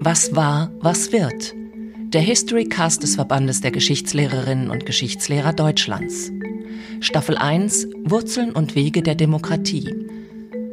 Was 0.00 0.36
war, 0.36 0.70
was 0.78 1.10
wird? 1.10 1.56
Der 2.12 2.20
History 2.20 2.66
Cast 2.66 3.02
des 3.02 3.16
Verbandes 3.16 3.62
der 3.62 3.72
Geschichtslehrerinnen 3.72 4.70
und 4.70 4.86
Geschichtslehrer 4.86 5.52
Deutschlands. 5.52 6.30
Staffel 7.00 7.36
1 7.36 7.88
Wurzeln 8.04 8.52
und 8.52 8.76
Wege 8.76 9.02
der 9.02 9.16
Demokratie. 9.16 9.92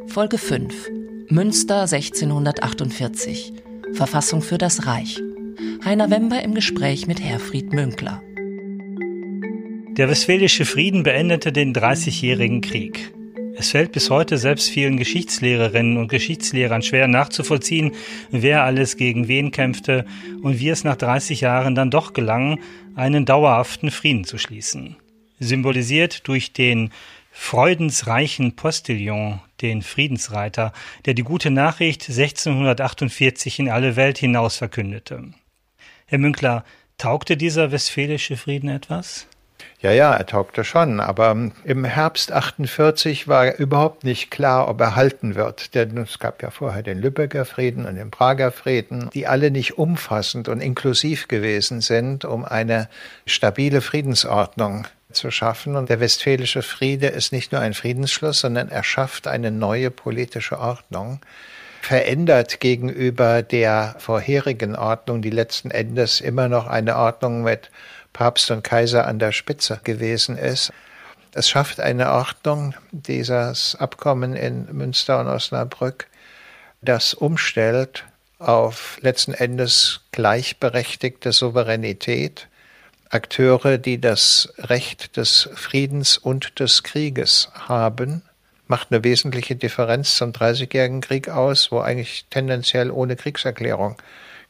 Folge 0.06 0.38
5 0.38 0.88
Münster 1.28 1.80
1648 1.90 3.52
Verfassung 3.94 4.42
für 4.42 4.58
das 4.58 4.86
Reich. 4.86 5.20
Heiner 5.84 6.08
Wember 6.08 6.40
im 6.44 6.54
Gespräch 6.54 7.08
mit 7.08 7.20
Herfried 7.20 7.72
Münkler. 7.72 8.22
Der 9.96 10.08
Westfälische 10.08 10.66
Frieden 10.66 11.02
beendete 11.02 11.50
den 11.50 11.74
Dreißigjährigen 11.74 12.60
Krieg. 12.60 13.12
Es 13.56 13.70
fällt 13.70 13.92
bis 13.92 14.10
heute 14.10 14.38
selbst 14.38 14.70
vielen 14.70 14.96
Geschichtslehrerinnen 14.96 15.96
und 15.96 16.08
Geschichtslehrern 16.08 16.82
schwer 16.82 17.06
nachzuvollziehen, 17.08 17.92
wer 18.30 18.64
alles 18.64 18.96
gegen 18.96 19.28
wen 19.28 19.50
kämpfte 19.50 20.06
und 20.42 20.58
wie 20.58 20.70
es 20.70 20.84
nach 20.84 20.96
30 20.96 21.42
Jahren 21.42 21.74
dann 21.74 21.90
doch 21.90 22.12
gelang, 22.12 22.60
einen 22.94 23.24
dauerhaften 23.24 23.90
Frieden 23.90 24.24
zu 24.24 24.38
schließen. 24.38 24.96
Symbolisiert 25.38 26.26
durch 26.28 26.52
den 26.52 26.90
freudensreichen 27.30 28.56
Postillon, 28.56 29.40
den 29.60 29.82
Friedensreiter, 29.82 30.72
der 31.04 31.14
die 31.14 31.22
gute 31.22 31.50
Nachricht 31.50 32.08
1648 32.08 33.58
in 33.58 33.70
alle 33.70 33.96
Welt 33.96 34.18
hinaus 34.18 34.56
verkündete. 34.56 35.32
Herr 36.06 36.18
Münkler, 36.18 36.64
taugte 36.98 37.36
dieser 37.36 37.72
westfälische 37.72 38.36
Frieden 38.36 38.68
etwas? 38.68 39.26
Ja, 39.82 39.90
ja, 39.90 40.14
er 40.14 40.26
taugte 40.26 40.62
schon, 40.62 41.00
aber 41.00 41.36
im 41.64 41.84
Herbst 41.84 42.30
48 42.30 43.26
war 43.26 43.56
überhaupt 43.56 44.04
nicht 44.04 44.30
klar, 44.30 44.68
ob 44.68 44.80
er 44.80 44.94
halten 44.94 45.34
wird. 45.34 45.74
Denn 45.74 45.98
es 45.98 46.20
gab 46.20 46.40
ja 46.40 46.50
vorher 46.50 46.84
den 46.84 47.00
Lübecker 47.00 47.44
Frieden 47.44 47.84
und 47.86 47.96
den 47.96 48.12
Prager 48.12 48.52
Frieden, 48.52 49.10
die 49.12 49.26
alle 49.26 49.50
nicht 49.50 49.78
umfassend 49.78 50.46
und 50.48 50.60
inklusiv 50.60 51.26
gewesen 51.26 51.80
sind, 51.80 52.24
um 52.24 52.44
eine 52.44 52.88
stabile 53.26 53.80
Friedensordnung 53.80 54.86
zu 55.10 55.32
schaffen. 55.32 55.74
Und 55.74 55.90
der 55.90 55.98
Westfälische 55.98 56.62
Friede 56.62 57.08
ist 57.08 57.32
nicht 57.32 57.50
nur 57.50 57.60
ein 57.60 57.74
Friedensschluss, 57.74 58.38
sondern 58.38 58.68
er 58.68 58.84
schafft 58.84 59.26
eine 59.26 59.50
neue 59.50 59.90
politische 59.90 60.60
Ordnung 60.60 61.18
verändert 61.80 62.60
gegenüber 62.60 63.42
der 63.42 63.96
vorherigen 63.98 64.76
Ordnung, 64.76 65.20
die 65.20 65.30
letzten 65.30 65.72
Endes 65.72 66.20
immer 66.20 66.48
noch 66.48 66.68
eine 66.68 66.96
Ordnung 66.96 67.42
mit 67.42 67.70
Papst 68.12 68.50
und 68.50 68.62
Kaiser 68.62 69.06
an 69.06 69.18
der 69.18 69.32
Spitze 69.32 69.80
gewesen 69.82 70.36
ist. 70.36 70.72
Es 71.34 71.48
schafft 71.48 71.80
eine 71.80 72.12
Ordnung, 72.12 72.74
dieses 72.90 73.74
Abkommen 73.76 74.34
in 74.36 74.66
Münster 74.72 75.20
und 75.20 75.28
Osnabrück, 75.28 76.08
das 76.82 77.14
umstellt 77.14 78.04
auf 78.38 78.98
letzten 79.00 79.32
Endes 79.32 80.00
gleichberechtigte 80.10 81.32
Souveränität, 81.32 82.48
Akteure, 83.08 83.78
die 83.78 84.00
das 84.00 84.52
Recht 84.58 85.16
des 85.16 85.48
Friedens 85.54 86.18
und 86.18 86.58
des 86.60 86.82
Krieges 86.82 87.50
haben, 87.54 88.22
macht 88.66 88.90
eine 88.90 89.04
wesentliche 89.04 89.54
Differenz 89.54 90.16
zum 90.16 90.32
Dreißigjährigen 90.32 91.02
Krieg 91.02 91.28
aus, 91.28 91.70
wo 91.70 91.80
eigentlich 91.80 92.24
tendenziell 92.30 92.90
ohne 92.90 93.16
Kriegserklärung 93.16 93.96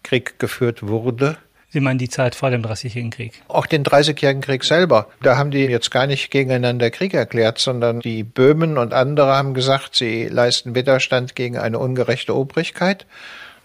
Krieg 0.05 0.39
geführt 0.39 0.87
wurde. 0.87 1.39
Sie 1.73 1.81
meinen 1.81 1.97
die 1.97 2.11
Zeit 2.11 2.35
vor 2.35 2.51
dem 2.51 2.63
Dreißigjährigen 2.63 3.11
Krieg? 3.11 3.41
Auch 3.49 3.65
den 3.65 3.83
Dreißigjährigen 3.83 4.43
Krieg 4.43 4.63
selber. 4.63 5.09
Da 5.23 5.39
haben 5.39 5.51
die 5.51 5.65
jetzt 5.65 5.91
gar 5.91 6.07
nicht 6.07 6.31
gegeneinander 6.31 6.91
Krieg 6.91 7.15
erklärt, 7.15 7.59
sondern 7.59 8.01
die 8.01 8.25
Böhmen 8.25 8.77
und 8.77 8.93
andere 8.93 9.35
haben 9.35 9.55
gesagt, 9.55 9.97
sie 9.97 10.27
leisten 10.27 10.75
Widerstand 10.75 11.35
gegen 11.35 11.57
eine 11.57 11.79
ungerechte 11.79 12.37
Obrigkeit. 12.37 13.07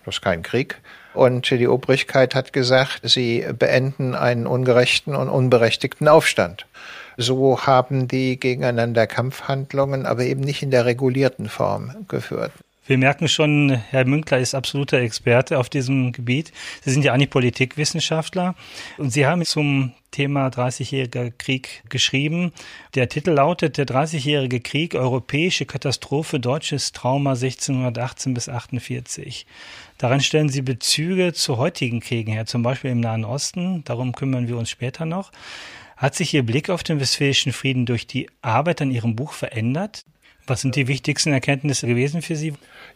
Das 0.05 0.15
ist 0.15 0.21
kein 0.21 0.41
Krieg. 0.41 0.77
Und 1.15 1.49
die 1.49 1.67
Obrigkeit 1.67 2.33
hat 2.33 2.53
gesagt, 2.53 3.01
sie 3.03 3.45
beenden 3.59 4.15
einen 4.15 4.47
ungerechten 4.47 5.13
und 5.13 5.27
unberechtigten 5.27 6.07
Aufstand. 6.07 6.65
So 7.17 7.65
haben 7.65 8.07
die 8.07 8.39
gegeneinander 8.39 9.05
Kampfhandlungen, 9.05 10.05
aber 10.05 10.23
eben 10.23 10.41
nicht 10.41 10.63
in 10.63 10.71
der 10.71 10.85
regulierten 10.85 11.49
Form 11.49 12.05
geführt. 12.07 12.53
Wir 12.87 12.97
merken 12.97 13.27
schon, 13.27 13.71
Herr 13.89 14.05
Münkler 14.05 14.39
ist 14.39 14.55
absoluter 14.55 14.99
Experte 14.99 15.59
auf 15.59 15.67
diesem 15.67 16.13
Gebiet. 16.13 16.53
Sie 16.85 16.91
sind 16.91 17.03
ja 17.03 17.11
eigentlich 17.11 17.29
Politikwissenschaftler 17.29 18.55
und 18.97 19.11
Sie 19.11 19.25
haben 19.25 19.43
zum 19.43 19.91
Thema 20.11 20.47
30-jähriger 20.47 21.33
Krieg 21.37 21.83
geschrieben. 21.89 22.53
Der 22.95 23.09
Titel 23.09 23.31
lautet 23.31 23.77
Der 23.77 23.85
30-jährige 23.85 24.61
Krieg, 24.61 24.95
europäische 24.95 25.65
Katastrophe, 25.65 26.39
deutsches 26.39 26.93
Trauma 26.93 27.31
1618 27.31 28.33
bis 28.33 28.47
48. 28.47 29.45
Daran 29.97 30.21
stellen 30.21 30.47
Sie 30.47 30.61
Bezüge 30.61 31.33
zu 31.33 31.57
heutigen 31.57 31.99
Kriegen 31.99 32.31
her, 32.31 32.45
zum 32.45 32.63
Beispiel 32.63 32.91
im 32.91 33.01
Nahen 33.01 33.25
Osten. 33.25 33.83
Darum 33.83 34.13
kümmern 34.13 34.47
wir 34.47 34.57
uns 34.57 34.69
später 34.69 35.05
noch. 35.05 35.33
Hat 35.97 36.15
sich 36.15 36.33
Ihr 36.33 36.43
Blick 36.43 36.69
auf 36.69 36.83
den 36.83 37.01
Westfälischen 37.01 37.51
Frieden 37.51 37.85
durch 37.85 38.07
die 38.07 38.29
Arbeit 38.41 38.81
an 38.81 38.91
Ihrem 38.91 39.17
Buch 39.17 39.33
verändert? 39.33 40.05
Was 40.47 40.61
sind 40.61 40.77
die 40.77 40.87
wichtigsten 40.87 41.33
Erkenntnisse 41.33 41.87
gewesen 41.87 42.21
für 42.21 42.37
Sie? 42.37 42.53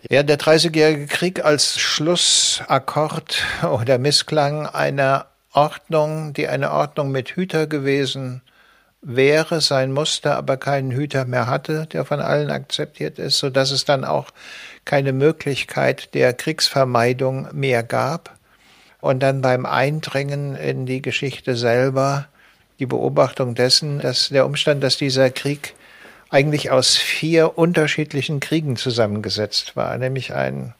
Ja, 0.09 0.23
der 0.23 0.37
Dreißigjährige 0.37 1.07
Krieg 1.07 1.43
als 1.43 1.77
Schlussakkord 1.77 3.43
oder 3.69 3.97
Missklang 3.97 4.65
einer 4.65 5.25
Ordnung, 5.51 6.31
die 6.31 6.47
eine 6.47 6.71
Ordnung 6.71 7.11
mit 7.11 7.35
Hüter 7.35 7.67
gewesen 7.67 8.41
wäre, 9.01 9.59
sein 9.59 9.91
musste, 9.91 10.35
aber 10.35 10.55
keinen 10.55 10.91
Hüter 10.91 11.25
mehr 11.25 11.47
hatte, 11.47 11.87
der 11.87 12.05
von 12.05 12.21
allen 12.21 12.49
akzeptiert 12.49 13.19
ist, 13.19 13.39
so 13.39 13.49
dass 13.49 13.71
es 13.71 13.83
dann 13.83 14.05
auch 14.05 14.29
keine 14.85 15.11
Möglichkeit 15.11 16.13
der 16.13 16.33
Kriegsvermeidung 16.33 17.49
mehr 17.51 17.83
gab. 17.83 18.37
Und 19.01 19.21
dann 19.21 19.41
beim 19.41 19.65
Eindringen 19.65 20.55
in 20.55 20.85
die 20.85 21.01
Geschichte 21.01 21.55
selber 21.57 22.27
die 22.79 22.85
Beobachtung 22.85 23.55
dessen, 23.55 23.99
dass 23.99 24.29
der 24.29 24.45
Umstand, 24.45 24.83
dass 24.83 24.97
dieser 24.97 25.31
Krieg 25.31 25.73
eigentlich 26.31 26.71
aus 26.71 26.97
vier 26.97 27.57
unterschiedlichen 27.57 28.39
Kriegen 28.39 28.77
zusammengesetzt 28.77 29.75
war, 29.75 29.97
nämlich 29.97 30.33
ein 30.33 30.73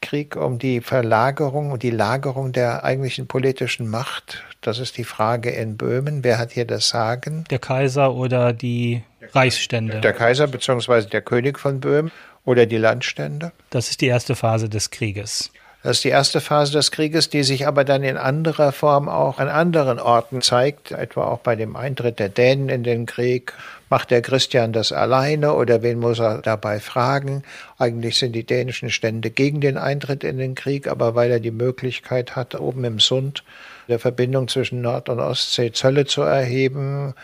Krieg 0.00 0.36
um 0.36 0.58
die 0.58 0.80
Verlagerung 0.82 1.70
und 1.70 1.82
die 1.82 1.90
Lagerung 1.90 2.52
der 2.52 2.84
eigentlichen 2.84 3.26
politischen 3.26 3.88
Macht. 3.88 4.42
Das 4.60 4.78
ist 4.78 4.98
die 4.98 5.04
Frage 5.04 5.50
in 5.50 5.76
Böhmen. 5.76 6.24
Wer 6.24 6.38
hat 6.38 6.52
hier 6.52 6.66
das 6.66 6.88
Sagen? 6.88 7.44
Der 7.50 7.58
Kaiser 7.58 8.14
oder 8.14 8.52
die 8.52 9.02
Reichsstände? 9.32 10.00
Der 10.00 10.12
Kaiser 10.12 10.46
bzw. 10.46 11.02
der 11.08 11.22
König 11.22 11.58
von 11.58 11.80
Böhmen 11.80 12.10
oder 12.44 12.66
die 12.66 12.76
Landstände. 12.76 13.52
Das 13.70 13.88
ist 13.88 14.00
die 14.00 14.08
erste 14.08 14.34
Phase 14.34 14.68
des 14.68 14.90
Krieges. 14.90 15.50
Das 15.84 15.98
ist 15.98 16.04
die 16.04 16.08
erste 16.08 16.40
Phase 16.40 16.72
des 16.72 16.90
Krieges, 16.90 17.28
die 17.28 17.42
sich 17.42 17.66
aber 17.66 17.84
dann 17.84 18.02
in 18.02 18.16
anderer 18.16 18.72
Form 18.72 19.06
auch 19.06 19.38
an 19.38 19.48
anderen 19.48 20.00
Orten 20.00 20.40
zeigt, 20.40 20.92
etwa 20.92 21.24
auch 21.24 21.40
bei 21.40 21.56
dem 21.56 21.76
Eintritt 21.76 22.18
der 22.18 22.30
Dänen 22.30 22.70
in 22.70 22.84
den 22.84 23.04
Krieg. 23.04 23.52
Macht 23.90 24.10
der 24.10 24.22
Christian 24.22 24.72
das 24.72 24.92
alleine 24.92 25.54
oder 25.54 25.82
wen 25.82 25.98
muss 25.98 26.18
er 26.18 26.40
dabei 26.40 26.80
fragen? 26.80 27.42
Eigentlich 27.78 28.18
sind 28.18 28.32
die 28.32 28.44
dänischen 28.44 28.90
Stände 28.90 29.30
gegen 29.30 29.60
den 29.60 29.76
Eintritt 29.76 30.24
in 30.24 30.38
den 30.38 30.54
Krieg, 30.54 30.88
aber 30.88 31.14
weil 31.14 31.30
er 31.30 31.40
die 31.40 31.50
Möglichkeit 31.50 32.34
hat, 32.34 32.54
oben 32.54 32.84
im 32.84 32.98
Sund 32.98 33.44
der 33.88 33.98
Verbindung 33.98 34.48
zwischen 34.48 34.80
Nord- 34.80 35.08
und 35.08 35.20
Ostsee 35.20 35.72
Zölle 35.72 36.06
zu 36.06 36.22
erheben, 36.22 37.14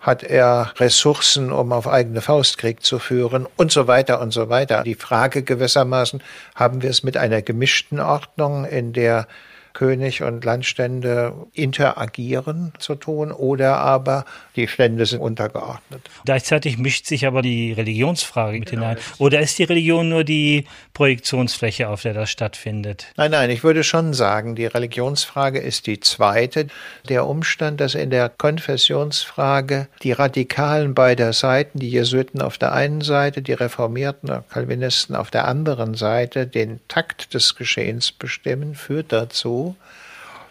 hat 0.00 0.22
er 0.22 0.72
Ressourcen, 0.78 1.52
um 1.52 1.72
auf 1.72 1.86
eigene 1.86 2.22
Faust 2.22 2.56
Krieg 2.58 2.82
zu 2.82 2.98
führen 2.98 3.46
und 3.56 3.70
so 3.70 3.86
weiter 3.86 4.20
und 4.20 4.32
so 4.32 4.48
weiter. 4.48 4.82
Die 4.82 4.94
Frage 4.94 5.42
gewissermaßen, 5.42 6.22
haben 6.54 6.82
wir 6.82 6.90
es 6.90 7.02
mit 7.02 7.18
einer 7.18 7.42
gemischten 7.42 8.00
Ordnung, 8.00 8.64
in 8.64 8.94
der 8.94 9.28
König 9.72 10.22
und 10.22 10.44
Landstände 10.44 11.34
interagieren 11.52 12.72
zu 12.78 12.94
tun 12.94 13.32
oder 13.32 13.76
aber 13.78 14.24
die 14.56 14.68
Stände 14.68 15.06
sind 15.06 15.20
untergeordnet. 15.20 16.08
Gleichzeitig 16.24 16.78
mischt 16.78 17.06
sich 17.06 17.26
aber 17.26 17.42
die 17.42 17.72
Religionsfrage 17.72 18.58
mit 18.58 18.70
genau. 18.70 18.88
hinein. 18.88 18.98
Oder 19.18 19.40
ist 19.40 19.58
die 19.58 19.64
Religion 19.64 20.08
nur 20.08 20.24
die 20.24 20.66
Projektionsfläche, 20.94 21.88
auf 21.88 22.02
der 22.02 22.14
das 22.14 22.30
stattfindet? 22.30 23.06
Nein, 23.16 23.30
nein, 23.30 23.50
ich 23.50 23.64
würde 23.64 23.84
schon 23.84 24.12
sagen, 24.14 24.54
die 24.54 24.66
Religionsfrage 24.66 25.58
ist 25.58 25.86
die 25.86 26.00
zweite. 26.00 26.66
Der 27.08 27.26
Umstand, 27.26 27.80
dass 27.80 27.94
in 27.94 28.10
der 28.10 28.28
Konfessionsfrage 28.28 29.88
die 30.02 30.12
Radikalen 30.12 30.94
beider 30.94 31.32
Seiten, 31.32 31.78
die 31.78 31.90
Jesuiten 31.90 32.42
auf 32.42 32.58
der 32.58 32.72
einen 32.72 33.00
Seite, 33.00 33.42
die 33.42 33.52
Reformierten 33.52 34.30
und 34.30 34.48
Calvinisten 34.50 35.16
auf 35.16 35.30
der 35.30 35.46
anderen 35.46 35.94
Seite, 35.94 36.46
den 36.46 36.80
Takt 36.88 37.34
des 37.34 37.54
Geschehens 37.54 38.12
bestimmen, 38.12 38.74
führt 38.74 39.12
dazu, 39.12 39.69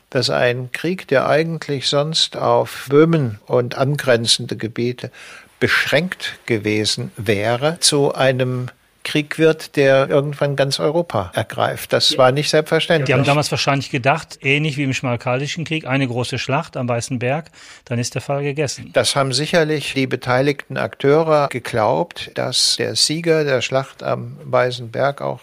dass 0.10 0.30
ein 0.30 0.72
Krieg, 0.72 1.08
der 1.08 1.28
eigentlich 1.28 1.88
sonst 1.88 2.38
auf 2.38 2.88
Böhmen 2.90 3.40
und 3.46 3.78
angrenzende 3.78 4.58
Gebiete 4.58 5.12
beschränkt 5.60 6.40
gewesen 6.46 7.12
wäre, 7.18 7.78
zu 7.80 8.14
einem 8.14 8.70
Krieg 9.04 9.40
wird, 9.40 9.76
der 9.76 10.10
irgendwann 10.10 10.56
ganz 10.56 10.80
Europa 10.80 11.32
ergreift. 11.34 11.94
Das 11.94 12.18
war 12.18 12.32
nicht 12.32 12.50
selbstverständlich. 12.50 13.08
Die 13.08 13.14
haben 13.14 13.24
damals 13.24 13.50
wahrscheinlich 13.50 13.90
gedacht, 13.90 14.40
ähnlich 14.42 14.78
wie 14.78 14.84
im 14.84 14.94
Schmalkaldischen 14.94 15.64
Krieg, 15.64 15.88
eine 15.88 16.08
große 16.08 16.38
Schlacht 16.38 16.78
am 16.78 16.88
Weißen 16.88 17.18
Berg, 17.18 17.50
dann 17.86 17.98
ist 17.98 18.14
der 18.14 18.22
Fall 18.22 18.44
gegessen. 18.44 18.92
Das 18.94 19.16
haben 19.16 19.34
sicherlich 19.34 19.94
die 19.94 20.06
beteiligten 20.06 20.78
Akteure 20.78 21.48
geglaubt, 21.50 22.32
dass 22.36 22.76
der 22.78 22.96
Sieger 22.96 23.44
der 23.44 23.62
Schlacht 23.62 24.04
am 24.04 24.38
Weißen 24.44 24.92
Berg 24.92 25.22
auch 25.22 25.42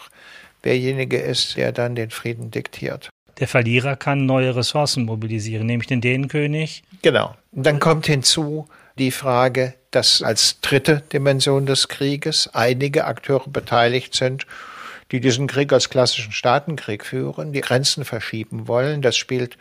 derjenige 0.65 1.19
ist, 1.19 1.57
der 1.57 1.73
dann 1.73 1.95
den 1.95 2.11
Frieden 2.11 2.51
diktiert. 2.51 3.11
Der 3.39 3.49
Verlierer 3.49 3.97
kann 3.97 4.25
neue 4.25 4.57
Ressourcen 4.57 5.05
mobilisieren, 5.05 5.67
nämlich 5.67 5.89
den 5.89 6.01
Dänenkönig. 6.01 6.83
Genau. 7.03 7.35
Und 7.53 7.67
dann 7.67 7.81
kommt 7.81 8.07
hinzu 8.07 8.67
die 8.99 9.11
Frage, 9.11 9.75
dass 9.91 10.23
als 10.23 10.61
dritte 10.61 11.03
Dimension 11.13 11.67
des 11.67 11.89
Krieges 11.89 12.49
einige 12.55 13.05
Akteure 13.05 13.49
beteiligt 13.49 14.15
sind, 14.15 14.47
die 15.13 15.21
diesen 15.21 15.47
Krieg 15.47 15.73
als 15.73 15.91
klassischen 15.91 16.33
Staatenkrieg 16.33 17.05
führen, 17.05 17.53
die 17.53 17.61
Grenzen 17.61 18.05
verschieben 18.05 18.69
wollen. 18.69 19.03
Das 19.03 19.17
spielt 19.17 19.57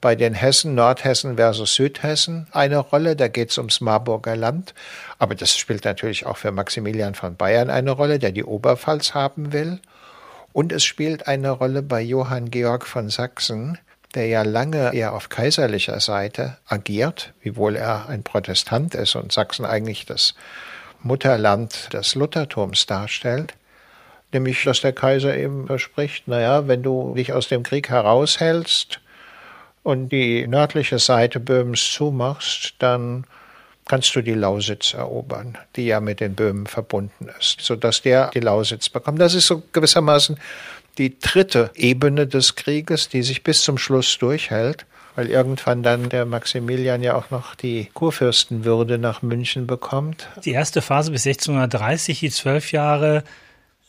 bei 0.00 0.14
den 0.14 0.34
Hessen, 0.34 0.74
Nordhessen 0.74 1.36
versus 1.36 1.74
Südhessen 1.74 2.46
eine 2.52 2.78
Rolle. 2.78 3.16
Da 3.16 3.28
geht 3.28 3.50
es 3.50 3.58
ums 3.58 3.80
Marburger 3.80 4.36
Land. 4.36 4.74
Aber 5.18 5.34
das 5.34 5.56
spielt 5.56 5.84
natürlich 5.84 6.26
auch 6.26 6.36
für 6.36 6.52
Maximilian 6.52 7.14
von 7.14 7.36
Bayern 7.36 7.70
eine 7.70 7.90
Rolle, 7.90 8.18
der 8.18 8.32
die 8.32 8.44
Oberpfalz 8.44 9.14
haben 9.14 9.52
will. 9.52 9.80
Und 10.56 10.72
es 10.72 10.86
spielt 10.86 11.28
eine 11.28 11.50
Rolle 11.50 11.82
bei 11.82 12.00
Johann 12.00 12.50
Georg 12.50 12.86
von 12.86 13.10
Sachsen, 13.10 13.76
der 14.14 14.28
ja 14.28 14.40
lange 14.40 14.94
eher 14.94 15.12
auf 15.12 15.28
kaiserlicher 15.28 16.00
Seite 16.00 16.56
agiert, 16.66 17.34
wiewohl 17.42 17.76
er 17.76 18.08
ein 18.08 18.22
Protestant 18.22 18.94
ist 18.94 19.16
und 19.16 19.32
Sachsen 19.32 19.66
eigentlich 19.66 20.06
das 20.06 20.34
Mutterland 21.02 21.92
des 21.92 22.14
Luthertums 22.14 22.86
darstellt. 22.86 23.52
Nämlich, 24.32 24.64
dass 24.64 24.80
der 24.80 24.94
Kaiser 24.94 25.36
eben 25.36 25.66
verspricht, 25.66 26.26
naja, 26.26 26.66
wenn 26.66 26.82
du 26.82 27.14
dich 27.14 27.34
aus 27.34 27.48
dem 27.48 27.62
Krieg 27.62 27.90
heraushältst 27.90 29.00
und 29.82 30.08
die 30.08 30.46
nördliche 30.46 30.98
Seite 30.98 31.38
Böhmens 31.38 31.92
zumachst, 31.92 32.76
dann 32.78 33.26
kannst 33.86 34.14
du 34.16 34.22
die 34.22 34.34
Lausitz 34.34 34.94
erobern, 34.94 35.56
die 35.76 35.86
ja 35.86 36.00
mit 36.00 36.20
den 36.20 36.34
Böhmen 36.34 36.66
verbunden 36.66 37.28
ist, 37.38 37.60
sodass 37.60 38.02
der 38.02 38.30
die 38.34 38.40
Lausitz 38.40 38.88
bekommt. 38.88 39.20
Das 39.20 39.34
ist 39.34 39.46
so 39.46 39.62
gewissermaßen 39.72 40.38
die 40.98 41.18
dritte 41.18 41.70
Ebene 41.74 42.26
des 42.26 42.56
Krieges, 42.56 43.08
die 43.08 43.22
sich 43.22 43.44
bis 43.44 43.62
zum 43.62 43.78
Schluss 43.78 44.18
durchhält, 44.18 44.86
weil 45.14 45.28
irgendwann 45.28 45.82
dann 45.82 46.08
der 46.08 46.26
Maximilian 46.26 47.02
ja 47.02 47.14
auch 47.14 47.30
noch 47.30 47.54
die 47.54 47.88
Kurfürstenwürde 47.94 48.98
nach 48.98 49.22
München 49.22 49.66
bekommt. 49.66 50.28
Die 50.44 50.52
erste 50.52 50.82
Phase 50.82 51.10
bis 51.10 51.26
1630, 51.26 52.20
die 52.20 52.30
zwölf 52.30 52.72
Jahre, 52.72 53.24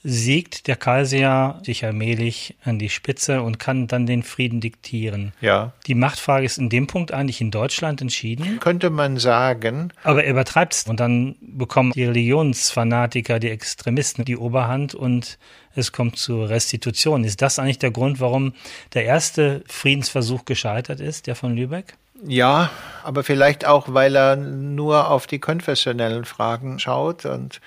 siegt 0.04 0.68
der 0.68 0.76
Kaiser 0.76 1.60
sich 1.64 1.84
allmählich 1.84 2.56
an 2.64 2.80
die 2.80 2.90
Spitze 2.90 3.42
und 3.42 3.60
kann 3.60 3.88
dann 3.88 4.06
den 4.06 4.24
Frieden 4.24 4.62
diktieren. 4.62 5.34
Ja. 5.42 5.74
Die 5.86 5.96
Machtfrage 5.96 6.46
ist 6.46 6.58
in 6.58 6.70
dem 6.70 6.88
Punkt 6.88 7.12
eigentlich 7.12 7.42
in 7.42 7.52
Deutschland 7.52 8.02
entschieden. 8.02 8.60
Könnte 8.60 8.90
man 8.90 9.18
sagen. 9.18 9.92
Aber 10.04 10.24
er 10.24 10.32
übertreibt 10.32 10.74
es 10.74 10.84
und 10.84 11.00
dann 11.00 11.36
bekommen 11.42 11.92
die 11.92 12.06
Religionsfanatiker, 12.06 13.40
die 13.40 13.50
Extremisten 13.50 14.24
die 14.24 14.38
Oberhand 14.38 14.96
und 14.96 15.38
es 15.76 15.92
kommt 15.92 16.18
zur 16.18 16.50
Restitution. 16.50 17.24
Ist 17.24 17.42
das 17.42 17.60
eigentlich 17.60 17.80
der 17.80 17.92
Grund, 17.92 18.20
warum 18.20 18.54
der 18.94 19.06
erste 19.06 19.64
Friedensversuch 19.68 20.46
gescheitert 20.46 21.00
ist, 21.00 21.28
der 21.28 21.36
von 21.36 21.56
Lübeck? 21.56 21.98
Ja, 22.26 22.72
aber 23.04 23.24
vielleicht 23.24 23.66
auch, 23.66 23.94
weil 23.94 24.16
er 24.16 24.36
nur 24.36 25.10
auf 25.12 25.28
die 25.28 25.40
konfessionellen 25.40 26.26
Fragen 26.26 26.80
schaut 26.80 27.26
und 27.26 27.62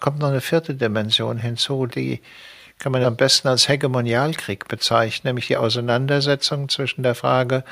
kommt 0.00 0.18
noch 0.18 0.28
eine 0.28 0.40
vierte 0.40 0.74
Dimension 0.74 1.38
hinzu, 1.38 1.86
die 1.86 2.20
kann 2.78 2.92
man 2.92 3.04
am 3.04 3.16
besten 3.16 3.48
als 3.48 3.68
Hegemonialkrieg 3.68 4.66
bezeichnen, 4.66 5.28
nämlich 5.28 5.46
die 5.46 5.58
Auseinandersetzung 5.58 6.68
zwischen 6.70 7.02
der 7.02 7.14
Frage, 7.14 7.62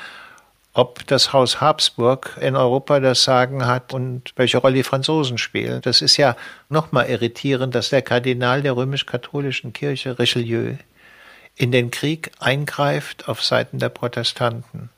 ob 0.73 1.05
das 1.07 1.33
Haus 1.33 1.59
Habsburg 1.59 2.37
in 2.39 2.55
Europa 2.55 2.99
das 2.99 3.23
Sagen 3.23 3.65
hat 3.65 3.93
und 3.93 4.33
welche 4.35 4.59
Rolle 4.59 4.75
die 4.75 4.83
Franzosen 4.83 5.39
spielen. 5.39 5.81
Das 5.81 6.01
ist 6.01 6.17
ja 6.17 6.35
nochmal 6.69 7.09
irritierend, 7.09 7.73
dass 7.73 7.89
der 7.89 8.03
Kardinal 8.03 8.61
der 8.61 8.75
römisch-katholischen 8.75 9.73
Kirche 9.73 10.19
Richelieu 10.19 10.75
in 11.55 11.71
den 11.71 11.91
Krieg 11.91 12.31
eingreift 12.39 13.27
auf 13.27 13.43
Seiten 13.43 13.79
der 13.79 13.89
Protestanten, 13.89 14.89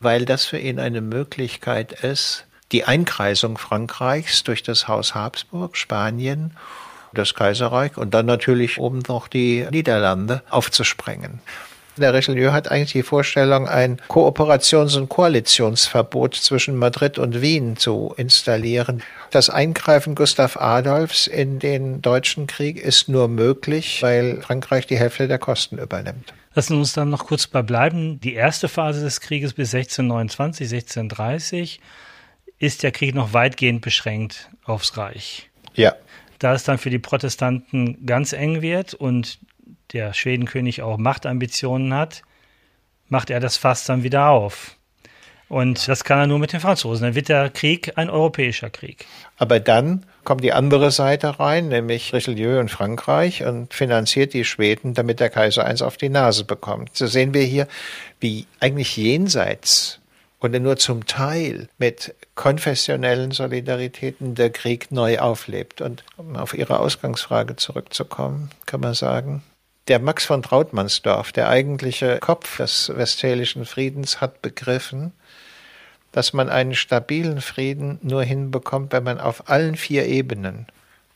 weil 0.00 0.24
das 0.24 0.46
für 0.46 0.58
ihn 0.58 0.80
eine 0.80 1.02
Möglichkeit 1.02 1.92
ist, 1.92 2.47
die 2.72 2.84
Einkreisung 2.84 3.58
Frankreichs 3.58 4.44
durch 4.44 4.62
das 4.62 4.88
Haus 4.88 5.14
Habsburg, 5.14 5.76
Spanien, 5.76 6.52
das 7.14 7.34
Kaiserreich 7.34 7.96
und 7.96 8.12
dann 8.12 8.26
natürlich 8.26 8.78
oben 8.78 9.02
noch 9.08 9.28
die 9.28 9.66
Niederlande 9.70 10.42
aufzusprengen. 10.50 11.40
Der 11.96 12.14
Richelieu 12.14 12.52
hat 12.52 12.70
eigentlich 12.70 12.92
die 12.92 13.02
Vorstellung, 13.02 13.66
ein 13.66 14.00
Kooperations- 14.08 14.96
und 14.96 15.08
Koalitionsverbot 15.08 16.36
zwischen 16.36 16.76
Madrid 16.76 17.18
und 17.18 17.42
Wien 17.42 17.76
zu 17.76 18.14
installieren. 18.16 19.02
Das 19.32 19.50
Eingreifen 19.50 20.14
Gustav 20.14 20.56
Adolfs 20.56 21.26
in 21.26 21.58
den 21.58 22.00
Deutschen 22.00 22.46
Krieg 22.46 22.76
ist 22.76 23.08
nur 23.08 23.26
möglich, 23.26 24.00
weil 24.00 24.40
Frankreich 24.42 24.86
die 24.86 24.98
Hälfte 24.98 25.26
der 25.26 25.38
Kosten 25.38 25.78
übernimmt. 25.78 26.32
Lassen 26.54 26.74
wir 26.74 26.80
uns 26.80 26.92
dann 26.92 27.10
noch 27.10 27.26
kurz 27.26 27.48
bei 27.48 27.62
bleiben. 27.62 28.20
Die 28.20 28.34
erste 28.34 28.68
Phase 28.68 29.00
des 29.00 29.20
Krieges 29.20 29.54
bis 29.54 29.74
1629, 29.74 30.72
1630 30.72 31.80
ist 32.58 32.82
der 32.82 32.92
Krieg 32.92 33.14
noch 33.14 33.32
weitgehend 33.32 33.80
beschränkt 33.80 34.50
aufs 34.64 34.96
Reich. 34.96 35.48
Ja. 35.74 35.94
Da 36.38 36.54
es 36.54 36.64
dann 36.64 36.78
für 36.78 36.90
die 36.90 36.98
Protestanten 36.98 38.04
ganz 38.06 38.32
eng 38.32 38.62
wird 38.62 38.94
und 38.94 39.38
der 39.92 40.12
Schwedenkönig 40.12 40.82
auch 40.82 40.98
Machtambitionen 40.98 41.94
hat, 41.94 42.22
macht 43.08 43.30
er 43.30 43.40
das 43.40 43.56
Fass 43.56 43.84
dann 43.84 44.02
wieder 44.02 44.28
auf. 44.28 44.76
Und 45.48 45.88
das 45.88 46.04
kann 46.04 46.18
er 46.18 46.26
nur 46.26 46.38
mit 46.38 46.52
den 46.52 46.60
Franzosen. 46.60 47.04
Dann 47.04 47.14
wird 47.14 47.30
der 47.30 47.48
Krieg 47.48 47.96
ein 47.96 48.10
europäischer 48.10 48.68
Krieg. 48.68 49.06
Aber 49.38 49.60
dann 49.60 50.04
kommt 50.24 50.44
die 50.44 50.52
andere 50.52 50.90
Seite 50.90 51.40
rein, 51.40 51.68
nämlich 51.68 52.12
Richelieu 52.12 52.60
und 52.60 52.70
Frankreich 52.70 53.44
und 53.44 53.72
finanziert 53.72 54.34
die 54.34 54.44
Schweden, 54.44 54.92
damit 54.92 55.20
der 55.20 55.30
Kaiser 55.30 55.64
eins 55.64 55.80
auf 55.80 55.96
die 55.96 56.10
Nase 56.10 56.44
bekommt. 56.44 56.94
So 56.96 57.06
sehen 57.06 57.32
wir 57.32 57.44
hier, 57.44 57.66
wie 58.20 58.46
eigentlich 58.60 58.94
jenseits 58.98 60.00
und 60.40 60.52
nur 60.62 60.76
zum 60.76 61.06
Teil 61.06 61.68
mit 61.78 62.14
konfessionellen 62.34 63.32
Solidaritäten 63.32 64.34
der 64.34 64.50
Krieg 64.50 64.90
neu 64.90 65.18
auflebt. 65.18 65.80
Und 65.80 66.04
um 66.16 66.36
auf 66.36 66.54
Ihre 66.54 66.78
Ausgangsfrage 66.80 67.56
zurückzukommen, 67.56 68.50
kann 68.66 68.80
man 68.80 68.94
sagen, 68.94 69.42
der 69.88 69.98
Max 69.98 70.26
von 70.26 70.42
Trautmannsdorf, 70.42 71.32
der 71.32 71.48
eigentliche 71.48 72.18
Kopf 72.18 72.58
des 72.58 72.92
Westfälischen 72.94 73.64
Friedens, 73.64 74.20
hat 74.20 74.42
begriffen, 74.42 75.12
dass 76.12 76.32
man 76.32 76.48
einen 76.48 76.74
stabilen 76.74 77.40
Frieden 77.40 77.98
nur 78.02 78.22
hinbekommt, 78.22 78.92
wenn 78.92 79.04
man 79.04 79.18
auf 79.18 79.48
allen 79.48 79.76
vier 79.76 80.06
Ebenen 80.06 80.66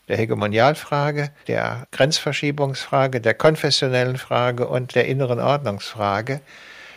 der 0.07 0.17
Hegemonialfrage, 0.17 1.31
der 1.47 1.87
Grenzverschiebungsfrage, 1.91 3.21
der 3.21 3.33
konfessionellen 3.33 4.17
Frage 4.17 4.67
und 4.67 4.95
der 4.95 5.05
inneren 5.05 5.39
Ordnungsfrage 5.39 6.41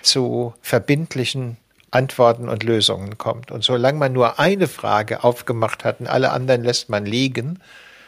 zu 0.02 0.54
verbindlichen 0.60 1.56
Antworten 1.96 2.48
und 2.48 2.62
Lösungen 2.62 3.16
kommt. 3.18 3.50
Und 3.50 3.64
solange 3.64 3.98
man 3.98 4.12
nur 4.12 4.38
eine 4.38 4.68
Frage 4.68 5.24
aufgemacht 5.24 5.84
hat 5.84 6.00
und 6.00 6.06
alle 6.06 6.30
anderen 6.30 6.62
lässt 6.62 6.90
man 6.90 7.06
liegen, 7.06 7.58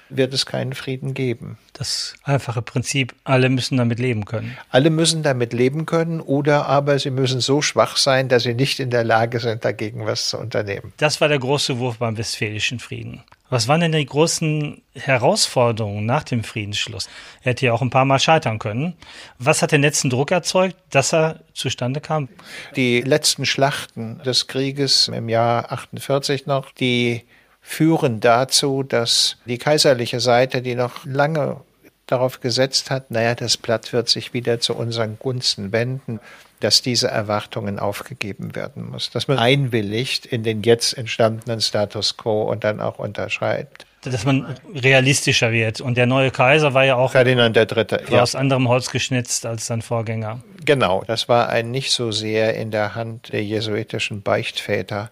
wird 0.09 0.33
es 0.35 0.47
keinen 0.47 0.73
Frieden 0.73 1.15
geben. 1.15 1.59
Das 1.73 2.15
einfache 2.25 2.62
Prinzip, 2.62 3.15
alle 3.25 3.49
müssen 3.49 3.77
damit 3.77 3.99
leben 3.99 4.25
können. 4.25 4.57
Alle 4.71 4.91
müssen 4.91 5.23
damit 5.23 5.53
leben 5.53 5.87
können 5.87 6.21
oder 6.21 6.67
aber 6.67 6.99
sie 6.99 7.11
müssen 7.11 7.41
so 7.41 7.62
schwach 7.62 7.97
sein, 7.97 8.29
dass 8.29 8.43
sie 8.43 8.55
nicht 8.55 8.81
in 8.81 8.91
der 8.91 9.05
Lage 9.05 9.41
sind, 9.41 9.65
dagegen 9.65 10.07
was 10.07 10.31
zu 10.31 10.38
unternehmen. 10.38 10.93
Das 10.97 11.21
war 11.21 11.29
der 11.29 11.38
große 11.38 11.79
Wurf 11.79 11.99
beim 11.99 12.17
Westfälischen 12.19 12.81
Frieden. 12.81 13.23
Was 13.50 13.67
waren 13.67 13.81
denn 13.81 13.93
die 13.93 14.05
großen 14.05 14.83
Herausforderungen 14.95 16.05
nach 16.05 16.23
dem 16.23 16.45
Friedensschluss? 16.45 17.09
Er 17.43 17.53
hätte 17.53 17.67
ja 17.67 17.73
auch 17.73 17.81
ein 17.81 17.88
paar 17.88 18.05
Mal 18.05 18.19
scheitern 18.19 18.59
können. 18.59 18.95
Was 19.38 19.62
hat 19.62 19.73
den 19.73 19.81
letzten 19.81 20.11
Druck 20.11 20.33
erzeugt, 20.33 20.77
dass 20.91 21.15
er 21.15 21.41
zustande 21.55 22.00
kam? 22.00 22.29
Die 22.77 23.00
letzten 23.00 23.47
Schlachten 23.47 24.21
des 24.23 24.49
Krieges 24.49 25.09
im 25.09 25.31
Jahr 25.31 25.73
48 25.73 26.47
noch, 26.47 26.73
die 26.73 27.25
führen 27.68 28.20
dazu, 28.20 28.82
dass 28.82 29.37
die 29.44 29.58
kaiserliche 29.58 30.20
Seite, 30.20 30.62
die 30.62 30.75
noch 30.75 31.04
lange 31.04 31.58
darauf 32.06 32.40
gesetzt 32.40 32.90
hat, 32.90 33.10
naja, 33.10 33.34
das 33.34 33.58
Blatt 33.58 33.92
wird 33.92 34.08
sich 34.08 34.32
wieder 34.32 34.58
zu 34.58 34.75
unseren 34.75 35.18
Gunsten 35.18 35.70
wenden, 35.70 36.18
dass 36.60 36.80
diese 36.80 37.08
Erwartungen 37.08 37.78
aufgegeben 37.78 38.56
werden 38.56 38.90
muss, 38.90 39.10
dass 39.10 39.28
man 39.28 39.38
einwilligt 39.38 40.25
in 40.25 40.44
den 40.44 40.62
jetzt 40.62 40.96
entstandenen 40.96 41.60
Status 41.60 42.16
quo 42.16 42.42
und 42.42 42.64
dann 42.64 42.80
auch 42.80 42.98
unterschreibt. 42.98 43.84
Dass 44.02 44.25
man 44.25 44.56
realistischer 44.75 45.52
wird. 45.52 45.82
Und 45.82 45.98
der 45.98 46.06
neue 46.06 46.30
Kaiser 46.30 46.72
war 46.72 46.84
ja 46.84 46.96
auch 46.96 47.12
Ferdinand 47.12 47.54
der 47.54 47.66
Dritte, 47.66 48.02
ja. 48.08 48.22
aus 48.22 48.34
anderem 48.34 48.66
Holz 48.68 48.90
geschnitzt 48.90 49.44
als 49.44 49.66
sein 49.66 49.82
Vorgänger. 49.82 50.40
Genau, 50.64 51.04
das 51.06 51.28
war 51.28 51.50
ein 51.50 51.70
nicht 51.70 51.90
so 51.90 52.12
sehr 52.12 52.54
in 52.54 52.70
der 52.70 52.94
Hand 52.94 53.30
der 53.32 53.44
jesuitischen 53.44 54.22
Beichtväter 54.22 55.10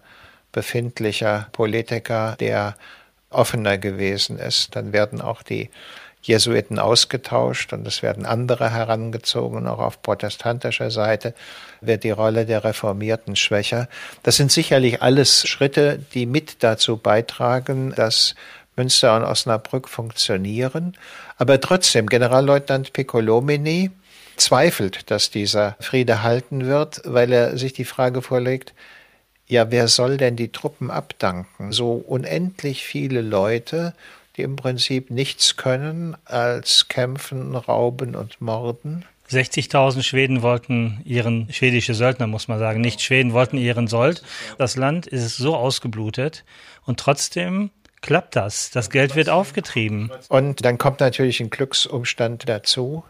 befindlicher 0.51 1.47
Politiker, 1.51 2.35
der 2.39 2.75
offener 3.29 3.77
gewesen 3.77 4.39
ist. 4.39 4.75
Dann 4.75 4.93
werden 4.93 5.21
auch 5.21 5.43
die 5.43 5.69
Jesuiten 6.21 6.79
ausgetauscht 6.79 7.71
und 7.73 7.87
es 7.87 8.03
werden 8.03 8.25
andere 8.25 8.71
herangezogen. 8.71 9.67
Auch 9.67 9.79
auf 9.79 10.01
protestantischer 10.01 10.91
Seite 10.91 11.33
wird 11.81 12.03
die 12.03 12.11
Rolle 12.11 12.45
der 12.45 12.63
Reformierten 12.63 13.35
schwächer. 13.35 13.87
Das 14.23 14.35
sind 14.35 14.51
sicherlich 14.51 15.01
alles 15.01 15.47
Schritte, 15.47 15.99
die 16.13 16.25
mit 16.25 16.63
dazu 16.63 16.97
beitragen, 16.97 17.93
dass 17.95 18.35
Münster 18.75 19.15
und 19.15 19.23
Osnabrück 19.23 19.87
funktionieren. 19.87 20.97
Aber 21.37 21.59
trotzdem, 21.59 22.07
Generalleutnant 22.07 22.93
Piccolomini 22.93 23.91
zweifelt, 24.35 25.09
dass 25.09 25.31
dieser 25.31 25.75
Friede 25.79 26.23
halten 26.23 26.65
wird, 26.65 27.01
weil 27.05 27.31
er 27.31 27.57
sich 27.57 27.73
die 27.73 27.85
Frage 27.85 28.21
vorlegt, 28.21 28.73
ja, 29.47 29.71
wer 29.71 29.87
soll 29.87 30.17
denn 30.17 30.35
die 30.35 30.51
Truppen 30.51 30.91
abdanken? 30.91 31.71
So 31.71 31.93
unendlich 31.93 32.83
viele 32.83 33.21
Leute, 33.21 33.93
die 34.35 34.41
im 34.41 34.55
Prinzip 34.55 35.09
nichts 35.09 35.55
können 35.55 36.17
als 36.25 36.87
kämpfen, 36.89 37.55
rauben 37.55 38.15
und 38.15 38.41
morden. 38.41 39.05
60.000 39.29 40.03
Schweden 40.03 40.41
wollten 40.41 41.01
ihren, 41.03 41.51
schwedische 41.51 41.93
Söldner 41.93 42.27
muss 42.27 42.47
man 42.47 42.59
sagen, 42.59 42.79
nicht 42.79 43.01
Schweden 43.01 43.33
wollten 43.33 43.57
ihren 43.57 43.87
Sold. 43.87 44.23
Das 44.57 44.77
Land 44.77 45.05
ist 45.07 45.37
so 45.37 45.55
ausgeblutet 45.55 46.45
und 46.85 46.99
trotzdem 46.99 47.71
klappt 48.01 48.35
das. 48.35 48.69
Das 48.71 48.89
Geld 48.89 49.15
wird 49.15 49.29
aufgetrieben. 49.29 50.11
Und 50.29 50.63
dann 50.63 50.77
kommt 50.77 51.01
natürlich 51.01 51.41
ein 51.41 51.49
Glücksumstand 51.49 52.47
dazu, 52.47 53.03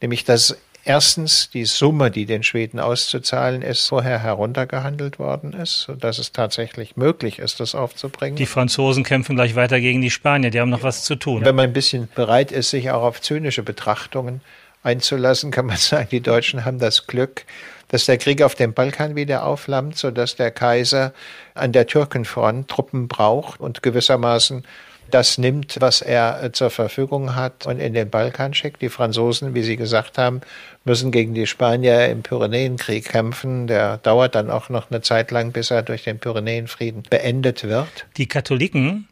nämlich 0.00 0.24
dass 0.24 0.56
erstens 0.84 1.50
die 1.50 1.64
Summe, 1.64 2.10
die 2.10 2.26
den 2.26 2.42
Schweden 2.42 2.78
auszuzahlen 2.78 3.62
ist, 3.62 3.88
vorher 3.88 4.18
heruntergehandelt 4.18 5.18
worden 5.18 5.52
ist, 5.52 5.82
sodass 5.82 6.18
es 6.18 6.32
tatsächlich 6.32 6.96
möglich 6.96 7.38
ist, 7.38 7.60
das 7.60 7.74
aufzubringen. 7.74 8.36
Die 8.36 8.46
Franzosen 8.46 9.04
kämpfen 9.04 9.36
gleich 9.36 9.54
weiter 9.54 9.80
gegen 9.80 10.00
die 10.00 10.10
Spanier, 10.10 10.50
die 10.50 10.60
haben 10.60 10.70
noch 10.70 10.82
was 10.82 11.04
zu 11.04 11.16
tun. 11.16 11.44
Wenn 11.44 11.54
man 11.54 11.66
ein 11.66 11.72
bisschen 11.72 12.08
bereit 12.14 12.52
ist, 12.52 12.70
sich 12.70 12.90
auch 12.90 13.02
auf 13.02 13.20
zynische 13.20 13.62
Betrachtungen 13.62 14.40
einzulassen, 14.82 15.50
kann 15.50 15.66
man 15.66 15.76
sagen, 15.78 16.08
die 16.10 16.20
Deutschen 16.20 16.64
haben 16.64 16.78
das 16.78 17.06
Glück, 17.06 17.44
dass 17.88 18.06
der 18.06 18.18
Krieg 18.18 18.42
auf 18.42 18.54
dem 18.54 18.72
Balkan 18.72 19.16
wieder 19.16 19.44
aufflammt, 19.44 19.96
sodass 19.96 20.36
der 20.36 20.50
Kaiser 20.50 21.12
an 21.54 21.72
der 21.72 21.86
Türkenfront 21.86 22.68
Truppen 22.68 23.08
braucht 23.08 23.60
und 23.60 23.82
gewissermaßen 23.82 24.64
das 25.10 25.38
nimmt, 25.38 25.76
was 25.80 26.02
er 26.02 26.42
äh, 26.42 26.52
zur 26.52 26.70
Verfügung 26.70 27.34
hat 27.34 27.66
und 27.66 27.78
in 27.78 27.94
den 27.94 28.10
Balkan 28.10 28.54
schickt. 28.54 28.82
Die 28.82 28.88
Franzosen, 28.88 29.54
wie 29.54 29.62
Sie 29.62 29.76
gesagt 29.76 30.18
haben, 30.18 30.40
müssen 30.84 31.10
gegen 31.10 31.34
die 31.34 31.46
Spanier 31.46 32.08
im 32.08 32.22
Pyrenäenkrieg 32.22 33.04
kämpfen. 33.04 33.66
Der 33.66 33.98
dauert 33.98 34.34
dann 34.34 34.50
auch 34.50 34.68
noch 34.68 34.90
eine 34.90 35.02
Zeit 35.02 35.30
lang, 35.30 35.52
bis 35.52 35.70
er 35.70 35.82
durch 35.82 36.04
den 36.04 36.18
Pyrenäenfrieden 36.18 37.04
beendet 37.08 37.64
wird. 37.64 38.06
Die 38.16 38.26
Katholiken 38.26 39.08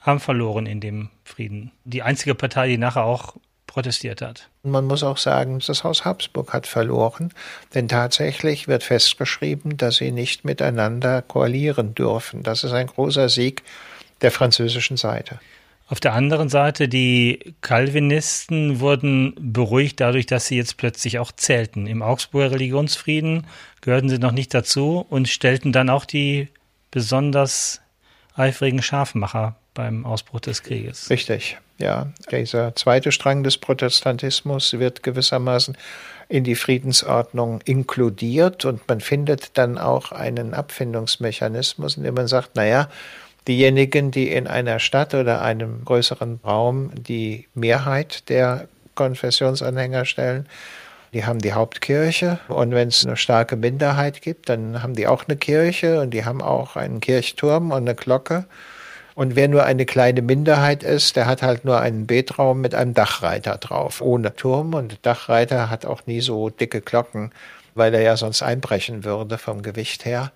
haben 0.00 0.20
verloren 0.20 0.66
in 0.66 0.80
dem 0.80 1.10
Frieden. 1.24 1.72
Die 1.84 2.02
einzige 2.02 2.34
Partei, 2.34 2.68
die 2.68 2.78
nachher 2.78 3.04
auch 3.04 3.36
protestiert 3.66 4.20
hat. 4.20 4.48
Man 4.64 4.86
muss 4.86 5.04
auch 5.04 5.16
sagen, 5.16 5.60
das 5.64 5.84
Haus 5.84 6.04
Habsburg 6.04 6.52
hat 6.52 6.66
verloren, 6.66 7.32
denn 7.72 7.86
tatsächlich 7.86 8.66
wird 8.66 8.82
festgeschrieben, 8.82 9.76
dass 9.76 9.96
sie 9.96 10.10
nicht 10.10 10.44
miteinander 10.44 11.22
koalieren 11.22 11.94
dürfen. 11.94 12.42
Das 12.42 12.64
ist 12.64 12.72
ein 12.72 12.88
großer 12.88 13.28
Sieg 13.28 13.62
der 14.22 14.30
französischen 14.30 14.96
Seite. 14.96 15.40
Auf 15.88 15.98
der 15.98 16.12
anderen 16.12 16.48
Seite, 16.48 16.88
die 16.88 17.54
Calvinisten 17.62 18.78
wurden 18.78 19.34
beruhigt 19.40 19.98
dadurch, 19.98 20.24
dass 20.26 20.46
sie 20.46 20.56
jetzt 20.56 20.76
plötzlich 20.76 21.18
auch 21.18 21.32
zählten. 21.32 21.88
Im 21.88 22.00
Augsburger 22.00 22.52
Religionsfrieden 22.52 23.44
gehörten 23.80 24.08
sie 24.08 24.18
noch 24.18 24.30
nicht 24.30 24.54
dazu 24.54 25.04
und 25.10 25.28
stellten 25.28 25.72
dann 25.72 25.90
auch 25.90 26.04
die 26.04 26.48
besonders 26.92 27.80
eifrigen 28.36 28.82
Schafmacher 28.82 29.56
beim 29.74 30.06
Ausbruch 30.06 30.38
des 30.38 30.62
Krieges. 30.62 31.10
Richtig, 31.10 31.58
ja. 31.78 32.12
Dieser 32.30 32.76
zweite 32.76 33.10
Strang 33.10 33.42
des 33.42 33.58
Protestantismus 33.58 34.78
wird 34.78 35.02
gewissermaßen 35.02 35.76
in 36.28 36.44
die 36.44 36.54
Friedensordnung 36.54 37.60
inkludiert 37.64 38.64
und 38.64 38.86
man 38.86 39.00
findet 39.00 39.58
dann 39.58 39.76
auch 39.76 40.12
einen 40.12 40.54
Abfindungsmechanismus, 40.54 41.96
in 41.96 42.04
dem 42.04 42.14
man 42.14 42.28
sagt, 42.28 42.54
naja, 42.54 42.88
diejenigen, 43.50 44.12
die 44.12 44.30
in 44.30 44.46
einer 44.46 44.78
Stadt 44.78 45.12
oder 45.12 45.42
einem 45.42 45.84
größeren 45.84 46.38
Raum 46.44 46.92
die 46.94 47.48
Mehrheit 47.54 48.28
der 48.28 48.68
Konfessionsanhänger 48.94 50.04
stellen, 50.04 50.46
die 51.12 51.24
haben 51.24 51.40
die 51.40 51.52
Hauptkirche 51.52 52.38
und 52.46 52.70
wenn 52.70 52.86
es 52.86 53.04
eine 53.04 53.16
starke 53.16 53.56
Minderheit 53.56 54.22
gibt, 54.22 54.48
dann 54.48 54.84
haben 54.84 54.94
die 54.94 55.08
auch 55.08 55.24
eine 55.26 55.36
Kirche 55.36 56.00
und 56.00 56.10
die 56.10 56.24
haben 56.24 56.40
auch 56.40 56.76
einen 56.76 57.00
Kirchturm 57.00 57.72
und 57.72 57.78
eine 57.78 57.96
Glocke. 57.96 58.44
Und 59.16 59.34
wer 59.34 59.48
nur 59.48 59.64
eine 59.64 59.84
kleine 59.84 60.22
Minderheit 60.22 60.84
ist, 60.84 61.16
der 61.16 61.26
hat 61.26 61.42
halt 61.42 61.64
nur 61.64 61.80
einen 61.80 62.06
Betraum 62.06 62.60
mit 62.60 62.76
einem 62.76 62.94
Dachreiter 62.94 63.56
drauf, 63.56 64.00
ohne 64.00 64.36
Turm. 64.36 64.74
Und 64.74 65.04
Dachreiter 65.04 65.68
hat 65.68 65.84
auch 65.84 66.06
nie 66.06 66.20
so 66.20 66.48
dicke 66.48 66.80
Glocken, 66.80 67.32
weil 67.74 67.92
er 67.92 68.02
ja 68.02 68.16
sonst 68.16 68.42
einbrechen 68.42 69.02
würde 69.02 69.36
vom 69.36 69.62
Gewicht 69.62 70.04
her 70.04 70.30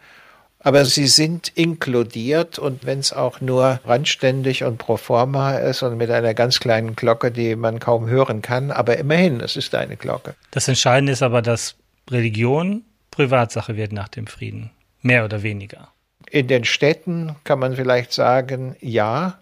aber 0.64 0.86
sie 0.86 1.06
sind 1.06 1.52
inkludiert 1.54 2.58
und 2.58 2.86
wenn 2.86 2.98
es 2.98 3.12
auch 3.12 3.40
nur 3.42 3.80
randständig 3.84 4.64
und 4.64 4.78
pro 4.78 4.96
forma 4.96 5.56
ist 5.56 5.82
und 5.82 5.98
mit 5.98 6.10
einer 6.10 6.32
ganz 6.32 6.58
kleinen 6.58 6.96
Glocke, 6.96 7.30
die 7.30 7.54
man 7.54 7.78
kaum 7.78 8.08
hören 8.08 8.40
kann, 8.42 8.70
aber 8.70 8.96
immerhin, 8.96 9.40
es 9.40 9.56
ist 9.56 9.74
eine 9.74 9.96
Glocke. 9.96 10.34
Das 10.50 10.66
Entscheidende 10.66 11.12
ist 11.12 11.22
aber, 11.22 11.42
dass 11.42 11.76
Religion 12.10 12.82
Privatsache 13.10 13.76
wird 13.76 13.92
nach 13.92 14.08
dem 14.08 14.26
Frieden, 14.26 14.70
mehr 15.02 15.24
oder 15.24 15.42
weniger. 15.42 15.92
In 16.30 16.48
den 16.48 16.64
Städten 16.64 17.36
kann 17.44 17.58
man 17.58 17.76
vielleicht 17.76 18.12
sagen, 18.12 18.74
ja, 18.80 19.38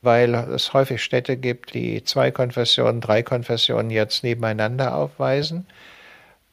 weil 0.00 0.34
es 0.34 0.72
häufig 0.72 1.02
Städte 1.02 1.36
gibt, 1.36 1.74
die 1.74 2.04
zwei 2.04 2.30
Konfessionen, 2.30 3.00
drei 3.00 3.22
Konfessionen 3.22 3.90
jetzt 3.90 4.22
nebeneinander 4.22 4.94
aufweisen. 4.94 5.66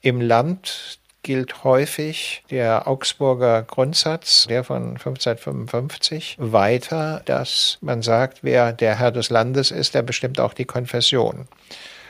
Im 0.01 0.19
Land 0.19 0.98
gilt 1.23 1.63
häufig 1.63 2.43
der 2.49 2.87
Augsburger 2.87 3.63
Grundsatz, 3.63 4.47
der 4.47 4.63
von 4.63 4.91
1555, 4.91 6.37
weiter, 6.39 7.21
dass 7.25 7.77
man 7.81 8.01
sagt, 8.01 8.43
wer 8.43 8.73
der 8.73 8.97
Herr 8.97 9.11
des 9.11 9.29
Landes 9.29 9.71
ist, 9.71 9.95
der 9.95 10.01
bestimmt 10.01 10.39
auch 10.39 10.53
die 10.53 10.65
Konfession. 10.65 11.47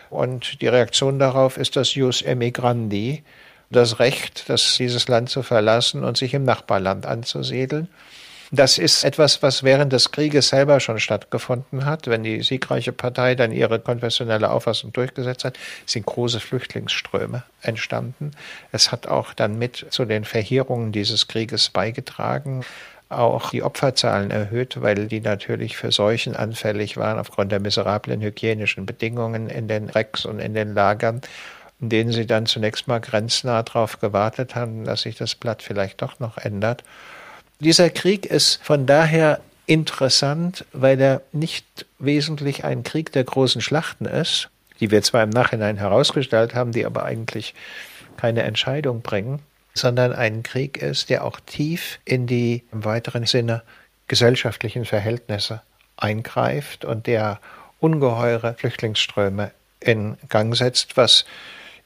Und 0.10 0.62
die 0.62 0.68
Reaktion 0.68 1.20
darauf 1.20 1.58
ist 1.58 1.75
das 1.75 1.96
Jus 1.96 2.22
emigrandi, 2.22 3.24
das 3.70 4.00
Recht, 4.00 4.50
das 4.50 4.78
dieses 4.78 5.08
Land 5.08 5.30
zu 5.30 5.44
verlassen 5.44 6.04
und 6.04 6.18
sich 6.18 6.34
im 6.34 6.44
Nachbarland 6.44 7.06
anzusiedeln. 7.06 7.88
Das 8.51 8.79
ist 8.79 9.03
etwas, 9.03 9.44
was 9.44 9.62
während 9.62 9.94
des 9.94 10.12
Krieges 10.12 10.50
selber 10.50 10.79
schon 10.79 11.00
stattgefunden 11.00 11.86
hat. 11.86 12.08
Wenn 12.08 12.24
die 12.24 12.41
siegreiche 12.41 12.91
Partei 12.91 13.36
dann 13.36 13.51
ihre 13.51 13.79
konfessionelle 13.79 14.50
Auffassung 14.50 14.91
durchgesetzt 14.91 15.46
hat, 15.46 15.60
sind 15.86 16.08
große 16.08 16.39
Flüchtlingsströme 16.39 17.44
entstanden. 17.62 18.32
Es 18.72 18.91
hat 18.91 19.06
auch 19.08 19.34
dann 19.34 19.60
mit 19.60 19.86
zu 19.91 20.06
den 20.06 20.25
Verheerungen 20.25 20.91
dieses 20.91 21.27
Krieges 21.27 21.70
beigetragen 21.70 22.65
auch 23.10 23.50
die 23.50 23.63
Opferzahlen 23.63 24.29
erhöht, 24.29 24.82
weil 24.82 25.08
die 25.08 25.20
natürlich 25.20 25.75
für 25.77 25.91
Seuchen 25.91 26.36
anfällig 26.36 26.96
waren 26.96 27.18
aufgrund 27.18 27.51
der 27.51 27.60
miserablen 27.60 28.22
hygienischen 28.22 28.86
Bedingungen 28.86 29.50
in 29.50 29.68
den 29.68 29.89
Recks 29.89 30.25
und 30.25 30.39
in 30.39 30.53
den 30.53 30.75
Lagern, 30.75 31.22
in 31.82 31.89
denen 31.89 32.12
sie 32.12 32.27
dann 32.27 32.46
zunächst 32.46 32.88
mal 32.88 33.00
grenznah 33.00 33.63
darauf 33.63 34.00
gewartet 34.00 34.53
haben, 34.53 34.86
dass 34.86 35.01
sich 35.01 35.15
das 35.15 35.34
Blatt 35.34 35.63
vielleicht 35.63 36.03
doch 36.03 36.20
noch 36.20 36.38
ändert. 36.38 36.84
Dieser 37.62 37.89
Krieg 37.89 38.25
ist 38.25 38.63
von 38.63 38.86
daher 38.86 39.42
interessant, 39.66 40.66
weil 40.72 41.00
er 41.01 41.22
nicht 41.34 41.86
wesentlich 42.00 42.63
ein 42.63 42.84
Krieg 42.84 43.12
der 43.12 43.25
großen 43.25 43.60
Schlachten 43.60 44.06
ist, 44.06 44.50
die 44.80 44.92
wir 44.92 45.01
zwar 45.01 45.24
im 45.24 45.30
Nachhinein 45.30 45.75
herausgestellt 45.75 46.56
haben, 46.56 46.72
die 46.72 46.86
aber 46.86 47.04
eigentlich 47.04 47.54
keine 48.16 48.44
Entscheidung 48.44 49.01
bringen, 49.01 49.39
sondern 49.74 50.13
ein 50.13 50.42
Krieg 50.42 50.78
ist, 50.78 51.10
der 51.10 51.25
auch 51.25 51.39
tief 51.42 52.00
in 52.06 52.28
die 52.28 52.63
im 52.72 52.86
weiteren 52.86 53.25
Sinne 53.25 53.62
gesellschaftlichen 54.08 54.86
Verhältnisse 54.86 55.62
eingreift 55.98 56.86
und 56.86 57.08
der 57.08 57.42
ungeheure 57.82 58.54
Flüchtlingsströme 58.54 59.51
in 59.82 60.18
Gang 60.30 60.56
setzt, 60.56 60.96
was 60.96 61.25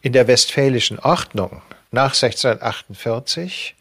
in 0.02 0.14
der 0.14 0.28
westfälischen 0.28 1.00
Ordnung 1.00 1.64
nach 1.92 2.14
1648 2.14 3.76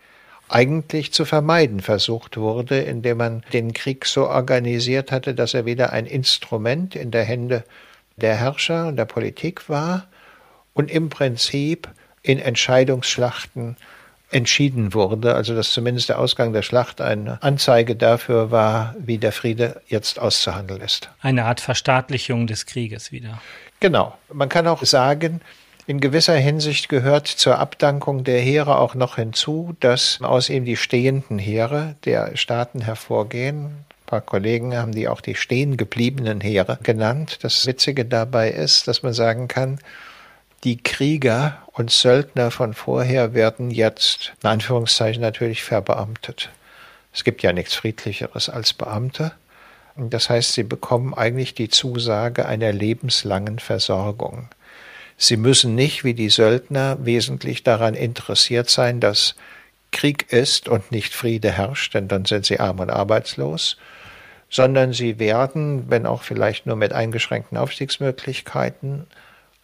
eigentlich 0.53 1.13
zu 1.13 1.25
vermeiden 1.25 1.81
versucht 1.81 2.37
wurde, 2.37 2.81
indem 2.81 3.19
man 3.19 3.43
den 3.53 3.73
Krieg 3.73 4.07
so 4.07 4.29
organisiert 4.29 5.11
hatte, 5.11 5.35
dass 5.35 5.55
er 5.55 5.67
wieder 5.67 5.93
ein 5.93 6.07
Instrument 6.07 6.95
in 6.95 7.11
der 7.11 7.25
Hände 7.25 7.65
der 8.17 8.37
Herrscher 8.37 8.89
und 8.89 8.97
der 8.97 9.07
Politik 9.07 9.69
war 9.69 10.07
und 10.75 10.91
im 10.91 11.09
Prinzip 11.09 11.89
in 12.23 12.39
Entscheidungsschlachten 12.39 13.77
entschieden 14.31 14.95
wurde, 14.95 15.35
also 15.35 15.55
dass 15.55 15.73
zumindest 15.73 16.09
der 16.09 16.19
Ausgang 16.19 16.53
der 16.53 16.63
Schlacht 16.63 17.01
eine 17.01 17.43
Anzeige 17.43 17.97
dafür 17.97 18.51
war, 18.51 18.95
wie 18.99 19.19
der 19.19 19.33
Friede 19.33 19.83
jetzt 19.89 20.19
auszuhandeln 20.19 20.81
ist. 20.81 21.11
Eine 21.21 21.45
Art 21.45 21.61
Verstaatlichung 21.61 22.47
des 22.47 22.67
Krieges 22.67 23.13
wieder. 23.13 23.41
Genau. 23.81 24.17
Man 24.33 24.49
kann 24.49 24.67
auch 24.67 24.85
sagen, 24.85 25.41
in 25.87 26.01
gewisser 26.01 26.37
Hinsicht 26.37 26.89
gehört 26.89 27.27
zur 27.27 27.59
Abdankung 27.59 28.25
der 28.25 28.41
Heere 28.41 28.79
auch 28.79 28.95
noch 28.95 29.17
hinzu, 29.17 29.75
dass 29.81 30.21
aus 30.23 30.49
ihm 30.49 30.65
die 30.65 30.77
stehenden 30.77 31.39
Heere 31.39 31.97
der 32.05 32.37
Staaten 32.37 32.83
hervorgehen. 32.83 33.85
paar 34.07 34.21
Kollegen 34.21 34.77
haben 34.77 34.93
die 34.93 35.09
auch 35.09 35.21
die 35.21 35.35
stehen 35.35 35.77
gebliebenen 35.77 36.41
Heere 36.41 36.79
genannt. 36.83 37.39
Das 37.43 37.67
Witzige 37.67 38.05
dabei 38.05 38.51
ist, 38.51 38.87
dass 38.87 39.03
man 39.03 39.13
sagen 39.13 39.49
kann, 39.49 39.81
die 40.65 40.81
Krieger 40.81 41.59
und 41.73 41.91
Söldner 41.91 42.53
von 42.53 42.75
vorher 42.75 43.35
werden 43.35 43.73
jetzt, 43.73 44.33
in 44.43 44.51
Anführungszeichen 44.51 45.21
natürlich, 45.21 45.65
verbeamtet. 45.65 46.51
Es 47.13 47.25
gibt 47.25 47.43
ja 47.43 47.53
nichts 47.53 47.75
Friedlicheres 47.75 48.49
als 48.49 48.73
Beamte. 48.73 49.33
Das 49.97 50.31
heißt, 50.31 50.53
sie 50.53 50.63
bekommen 50.63 51.15
eigentlich 51.15 51.55
die 51.55 51.69
Zusage 51.69 52.47
einer 52.47 52.73
lebenslangen 52.73 53.59
Versorgung. 53.59 54.49
Sie 55.17 55.37
müssen 55.37 55.75
nicht 55.75 56.05
wie 56.05 56.15
die 56.15 56.31
Söldner 56.31 56.99
wesentlich 57.01 57.63
daran 57.63 57.95
interessiert 57.95 58.71
sein, 58.71 59.01
dass 59.01 59.35
Krieg 59.93 60.33
ist 60.33 60.69
und 60.69 60.91
nicht 60.91 61.15
Friede 61.15 61.53
herrscht, 61.53 61.95
denn 61.95 62.09
dann 62.09 62.25
sind 62.25 62.47
sie 62.47 62.59
arm 62.59 62.81
und 62.81 62.91
arbeitslos, 62.91 63.77
sondern 64.51 64.93
sie 64.93 65.19
werden, 65.19 65.91
wenn 65.91 66.07
auch 66.07 66.23
vielleicht 66.23 66.67
nur 66.67 66.77
mit 66.77 66.93
eingeschränkten 66.93 67.57
Aufstiegsmöglichkeiten, 67.57 69.07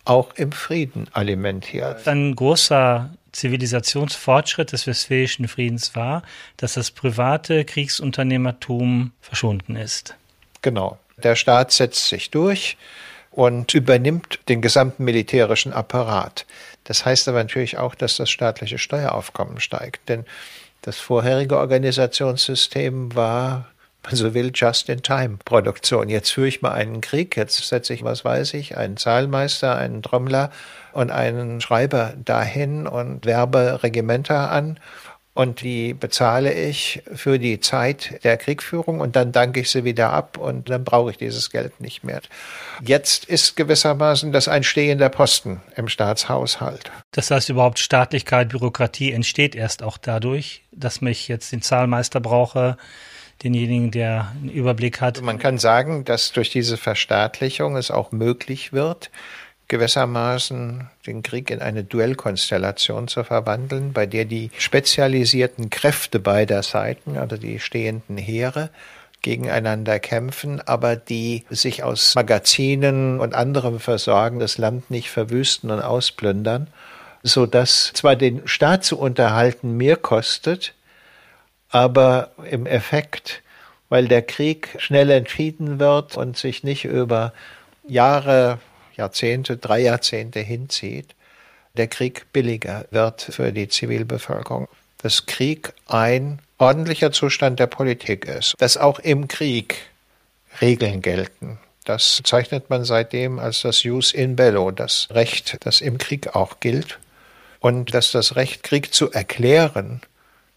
auch 0.04 0.34
im 0.36 0.52
Frieden 0.52 1.08
alimentiert. 1.12 2.06
Ein 2.06 2.34
großer 2.34 3.10
Zivilisationsfortschritt 3.32 4.72
des 4.72 4.86
Westfälischen 4.86 5.48
Friedens 5.48 5.94
war, 5.94 6.22
dass 6.56 6.74
das 6.74 6.90
private 6.90 7.64
Kriegsunternehmertum 7.64 9.12
verschwunden 9.20 9.76
ist. 9.76 10.14
Genau. 10.62 10.98
Der 11.22 11.36
Staat 11.36 11.72
setzt 11.72 12.08
sich 12.08 12.30
durch 12.30 12.76
und 13.38 13.72
übernimmt 13.72 14.40
den 14.48 14.60
gesamten 14.60 15.04
militärischen 15.04 15.72
Apparat. 15.72 16.44
Das 16.82 17.06
heißt 17.06 17.28
aber 17.28 17.38
natürlich 17.38 17.78
auch, 17.78 17.94
dass 17.94 18.16
das 18.16 18.30
staatliche 18.30 18.78
Steueraufkommen 18.78 19.60
steigt, 19.60 20.08
denn 20.08 20.24
das 20.82 20.98
vorherige 20.98 21.56
Organisationssystem 21.56 23.14
war 23.14 23.68
man 24.02 24.16
so 24.16 24.34
will, 24.34 24.50
Just-in-Time-Produktion. 24.52 26.08
Jetzt 26.08 26.30
führe 26.32 26.48
ich 26.48 26.62
mal 26.62 26.72
einen 26.72 27.00
Krieg, 27.00 27.36
jetzt 27.36 27.62
setze 27.62 27.94
ich, 27.94 28.02
was 28.02 28.24
weiß 28.24 28.54
ich, 28.54 28.76
einen 28.76 28.96
Zahlmeister, 28.96 29.76
einen 29.76 30.02
Trommler 30.02 30.50
und 30.92 31.12
einen 31.12 31.60
Schreiber 31.60 32.14
dahin 32.16 32.88
und 32.88 33.24
werbe 33.24 33.84
Regimenter 33.84 34.50
an 34.50 34.80
und 35.38 35.62
die 35.62 35.94
bezahle 35.94 36.52
ich 36.52 37.00
für 37.14 37.38
die 37.38 37.60
Zeit 37.60 38.24
der 38.24 38.36
Kriegführung 38.36 38.98
und 38.98 39.14
dann 39.14 39.30
danke 39.30 39.60
ich 39.60 39.70
sie 39.70 39.84
wieder 39.84 40.12
ab 40.12 40.36
und 40.36 40.68
dann 40.68 40.82
brauche 40.82 41.12
ich 41.12 41.16
dieses 41.16 41.50
Geld 41.50 41.80
nicht 41.80 42.02
mehr. 42.02 42.20
Jetzt 42.84 43.24
ist 43.24 43.54
gewissermaßen 43.54 44.32
das 44.32 44.48
ein 44.48 44.64
stehender 44.64 45.08
Posten 45.10 45.60
im 45.76 45.86
Staatshaushalt. 45.86 46.90
Das 47.12 47.30
heißt 47.30 47.50
überhaupt 47.50 47.78
Staatlichkeit, 47.78 48.48
Bürokratie 48.48 49.12
entsteht 49.12 49.54
erst 49.54 49.84
auch 49.84 49.96
dadurch, 49.96 50.64
dass 50.72 51.00
ich 51.02 51.28
jetzt 51.28 51.52
den 51.52 51.62
Zahlmeister 51.62 52.18
brauche, 52.18 52.76
denjenigen, 53.44 53.92
der 53.92 54.32
einen 54.34 54.48
Überblick 54.48 55.00
hat. 55.00 55.22
Man 55.22 55.38
kann 55.38 55.58
sagen, 55.58 56.04
dass 56.04 56.32
durch 56.32 56.50
diese 56.50 56.76
Verstaatlichung 56.76 57.76
es 57.76 57.92
auch 57.92 58.10
möglich 58.10 58.72
wird, 58.72 59.12
gewissermaßen 59.68 60.88
den 61.06 61.22
Krieg 61.22 61.50
in 61.50 61.60
eine 61.60 61.84
Duellkonstellation 61.84 63.06
zu 63.06 63.22
verwandeln, 63.22 63.92
bei 63.92 64.06
der 64.06 64.24
die 64.24 64.50
spezialisierten 64.56 65.70
Kräfte 65.70 66.18
beider 66.18 66.62
Seiten, 66.62 67.18
also 67.18 67.36
die 67.36 67.60
stehenden 67.60 68.16
Heere, 68.16 68.70
gegeneinander 69.20 69.98
kämpfen, 69.98 70.60
aber 70.60 70.96
die 70.96 71.44
sich 71.50 71.82
aus 71.82 72.14
Magazinen 72.14 73.20
und 73.20 73.34
anderem 73.34 73.80
Versorgen 73.80 74.38
das 74.38 74.58
Land 74.58 74.90
nicht 74.90 75.10
verwüsten 75.10 75.70
und 75.70 75.80
ausplündern, 75.80 76.68
so 77.22 77.46
dass 77.46 77.92
zwar 77.92 78.16
den 78.16 78.46
Staat 78.46 78.84
zu 78.84 78.98
unterhalten 78.98 79.76
mehr 79.76 79.96
kostet, 79.96 80.72
aber 81.68 82.30
im 82.50 82.66
Effekt, 82.66 83.42
weil 83.88 84.08
der 84.08 84.22
Krieg 84.22 84.76
schnell 84.78 85.10
entschieden 85.10 85.78
wird 85.78 86.16
und 86.16 86.36
sich 86.36 86.62
nicht 86.62 86.84
über 86.84 87.32
Jahre, 87.86 88.58
Jahrzehnte, 88.98 89.56
drei 89.56 89.80
Jahrzehnte 89.80 90.40
hinzieht, 90.40 91.14
der 91.76 91.86
Krieg 91.86 92.26
billiger 92.32 92.86
wird 92.90 93.22
für 93.22 93.52
die 93.52 93.68
Zivilbevölkerung. 93.68 94.68
Dass 94.98 95.26
Krieg 95.26 95.72
ein 95.86 96.40
ordentlicher 96.58 97.12
Zustand 97.12 97.60
der 97.60 97.68
Politik 97.68 98.24
ist, 98.26 98.54
dass 98.58 98.76
auch 98.76 98.98
im 98.98 99.28
Krieg 99.28 99.76
Regeln 100.60 101.02
gelten. 101.02 101.58
Das 101.84 102.20
zeichnet 102.24 102.68
man 102.68 102.84
seitdem 102.84 103.38
als 103.38 103.62
das 103.62 103.82
Jus 103.82 104.12
in 104.12 104.36
bello, 104.36 104.70
das 104.72 105.08
Recht, 105.10 105.56
das 105.60 105.80
im 105.80 105.96
Krieg 105.96 106.34
auch 106.34 106.60
gilt. 106.60 106.98
Und 107.60 107.94
dass 107.94 108.12
das 108.12 108.36
Recht, 108.36 108.62
Krieg 108.62 108.92
zu 108.92 109.10
erklären, 109.10 110.02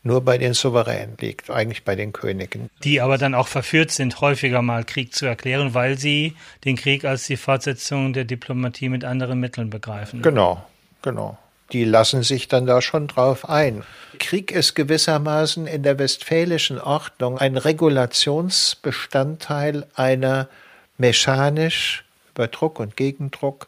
nur 0.04 0.22
bei 0.22 0.38
den 0.38 0.54
Souveränen 0.54 1.18
liegt, 1.20 1.50
eigentlich 1.50 1.84
bei 1.84 1.96
den 1.96 2.14
Königen. 2.14 2.70
Die 2.84 3.02
aber 3.02 3.18
dann 3.18 3.36
auch 3.36 3.48
verführt 3.48 3.92
sind, 3.92 4.22
häufiger 4.22 4.62
mal 4.62 4.84
Krieg 4.84 5.14
zu 5.14 5.26
erklären, 5.26 5.74
weil 5.74 5.98
sie 5.98 6.36
den 6.66 6.76
Krieg 6.76 7.06
als 7.06 7.28
die 7.28 7.38
Fortsetzung 7.38 8.14
der 8.14 8.26
Diplomatie 8.26 8.90
mit 8.90 9.04
anderen 9.04 9.40
Mitteln 9.40 9.70
begreifen. 9.70 10.22
Genau, 10.22 10.64
genau. 11.02 11.38
Die 11.72 11.86
lassen 11.86 12.24
sich 12.24 12.48
dann 12.48 12.66
da 12.66 12.82
schon 12.82 13.08
drauf 13.08 13.48
ein. 13.48 13.84
Krieg 14.20 14.52
ist 14.52 14.76
gewissermaßen 14.76 15.68
in 15.68 15.84
der 15.84 16.00
westfälischen 16.00 16.82
Ordnung 16.82 17.38
ein 17.38 17.56
Regulationsbestandteil 17.56 19.86
einer 19.96 20.50
mechanisch 20.98 22.04
über 22.34 22.48
Druck 22.48 22.80
und 22.80 22.98
Gegendruck 22.98 23.68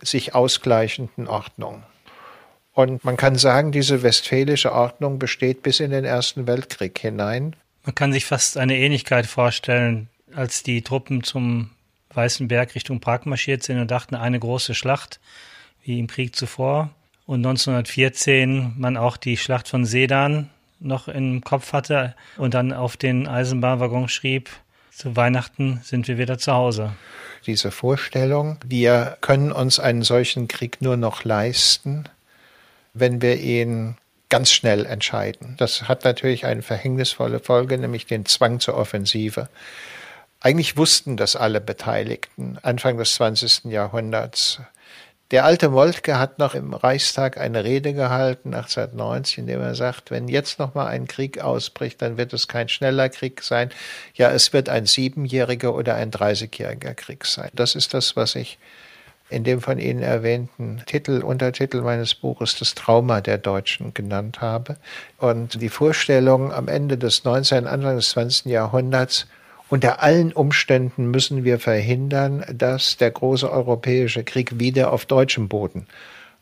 sich 0.00 0.34
ausgleichenden 0.34 1.28
Ordnung. 1.28 1.82
Und 2.74 3.04
man 3.04 3.16
kann 3.16 3.36
sagen, 3.36 3.70
diese 3.72 4.02
westfälische 4.02 4.72
Ordnung 4.72 5.18
besteht 5.18 5.62
bis 5.62 5.80
in 5.80 5.92
den 5.92 6.04
Ersten 6.04 6.46
Weltkrieg 6.46 6.98
hinein. 6.98 7.54
Man 7.84 7.94
kann 7.94 8.12
sich 8.12 8.26
fast 8.26 8.58
eine 8.58 8.76
Ähnlichkeit 8.76 9.26
vorstellen, 9.26 10.08
als 10.34 10.62
die 10.64 10.82
Truppen 10.82 11.22
zum 11.22 11.70
Weißen 12.12 12.48
Berg 12.48 12.74
Richtung 12.74 13.00
Prag 13.00 13.24
marschiert 13.24 13.62
sind 13.62 13.80
und 13.80 13.90
dachten, 13.90 14.14
eine 14.14 14.38
große 14.38 14.74
Schlacht, 14.74 15.20
wie 15.84 15.98
im 15.98 16.08
Krieg 16.08 16.34
zuvor. 16.34 16.90
Und 17.26 17.46
1914 17.46 18.74
man 18.76 18.96
auch 18.96 19.16
die 19.16 19.36
Schlacht 19.36 19.68
von 19.68 19.84
Sedan 19.84 20.50
noch 20.80 21.08
im 21.08 21.42
Kopf 21.42 21.72
hatte 21.72 22.14
und 22.36 22.54
dann 22.54 22.72
auf 22.72 22.96
den 22.96 23.26
Eisenbahnwaggon 23.26 24.08
schrieb, 24.08 24.50
zu 24.90 25.16
Weihnachten 25.16 25.80
sind 25.82 26.06
wir 26.06 26.18
wieder 26.18 26.38
zu 26.38 26.52
Hause. 26.52 26.92
Diese 27.46 27.70
Vorstellung, 27.70 28.58
wir 28.64 29.16
können 29.20 29.50
uns 29.50 29.80
einen 29.80 30.02
solchen 30.02 30.46
Krieg 30.46 30.80
nur 30.80 30.96
noch 30.96 31.24
leisten, 31.24 32.04
wenn 32.94 33.20
wir 33.20 33.38
ihn 33.38 33.96
ganz 34.28 34.50
schnell 34.50 34.86
entscheiden. 34.86 35.54
Das 35.58 35.88
hat 35.88 36.04
natürlich 36.04 36.46
eine 36.46 36.62
verhängnisvolle 36.62 37.40
Folge, 37.40 37.76
nämlich 37.78 38.06
den 38.06 38.24
Zwang 38.26 38.60
zur 38.60 38.76
Offensive. 38.76 39.48
Eigentlich 40.40 40.76
wussten 40.76 41.16
das 41.16 41.36
alle 41.36 41.60
Beteiligten 41.60 42.58
Anfang 42.62 42.98
des 42.98 43.14
20. 43.14 43.64
Jahrhunderts. 43.66 44.60
Der 45.30 45.44
alte 45.44 45.70
Moltke 45.70 46.18
hat 46.18 46.38
noch 46.38 46.54
im 46.54 46.74
Reichstag 46.74 47.38
eine 47.38 47.64
Rede 47.64 47.94
gehalten 47.94 48.54
1890, 48.54 49.38
in 49.38 49.46
dem 49.46 49.60
er 49.60 49.74
sagt, 49.74 50.10
wenn 50.10 50.28
jetzt 50.28 50.58
noch 50.58 50.74
mal 50.74 50.86
ein 50.86 51.08
Krieg 51.08 51.40
ausbricht, 51.40 52.02
dann 52.02 52.18
wird 52.18 52.32
es 52.32 52.46
kein 52.46 52.68
schneller 52.68 53.08
Krieg 53.08 53.42
sein. 53.42 53.70
Ja, 54.14 54.30
es 54.30 54.52
wird 54.52 54.68
ein 54.68 54.86
siebenjähriger 54.86 55.74
oder 55.74 55.94
ein 55.94 56.10
dreißigjähriger 56.10 56.94
Krieg 56.94 57.24
sein. 57.24 57.50
Das 57.54 57.74
ist 57.74 57.94
das, 57.94 58.16
was 58.16 58.34
ich 58.34 58.58
in 59.30 59.44
dem 59.44 59.60
von 59.60 59.78
Ihnen 59.78 60.02
erwähnten 60.02 60.82
Titel, 60.86 61.22
Untertitel 61.22 61.80
meines 61.80 62.14
Buches 62.14 62.58
Das 62.58 62.74
Trauma 62.74 63.20
der 63.20 63.38
Deutschen 63.38 63.94
genannt 63.94 64.40
habe. 64.40 64.76
Und 65.18 65.60
die 65.60 65.68
Vorstellung 65.68 66.52
am 66.52 66.68
Ende 66.68 66.98
des 66.98 67.24
19., 67.24 67.66
Anfang 67.66 67.96
des 67.96 68.10
20. 68.10 68.46
Jahrhunderts, 68.46 69.26
unter 69.70 70.02
allen 70.02 70.32
Umständen 70.32 71.10
müssen 71.10 71.42
wir 71.42 71.58
verhindern, 71.58 72.44
dass 72.52 72.96
der 72.98 73.10
große 73.10 73.50
europäische 73.50 74.22
Krieg 74.22 74.60
wieder 74.60 74.92
auf 74.92 75.06
deutschem 75.06 75.48
Boden 75.48 75.86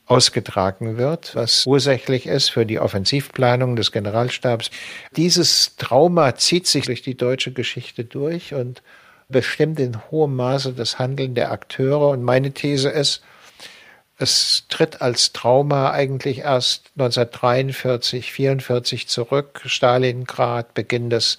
ausgetragen 0.06 0.98
wird, 0.98 1.34
was 1.36 1.64
ursächlich 1.66 2.26
ist 2.26 2.50
für 2.50 2.66
die 2.66 2.80
Offensivplanung 2.80 3.76
des 3.76 3.92
Generalstabs. 3.92 4.70
Dieses 5.16 5.76
Trauma 5.76 6.34
zieht 6.34 6.66
sich 6.66 6.84
durch 6.86 7.02
die 7.02 7.16
deutsche 7.16 7.52
Geschichte 7.52 8.04
durch 8.04 8.52
und 8.52 8.82
bestimmt 9.32 9.80
in 9.80 9.98
hohem 10.10 10.36
Maße 10.36 10.72
das 10.72 10.98
Handeln 10.98 11.34
der 11.34 11.50
Akteure. 11.50 12.10
Und 12.10 12.22
meine 12.22 12.52
These 12.52 12.90
ist, 12.90 13.22
es 14.18 14.64
tritt 14.68 15.02
als 15.02 15.32
Trauma 15.32 15.90
eigentlich 15.90 16.40
erst 16.40 16.92
1943, 16.96 18.30
44 18.30 19.08
zurück. 19.08 19.62
Stalingrad, 19.64 20.74
Beginn 20.74 21.10
des 21.10 21.38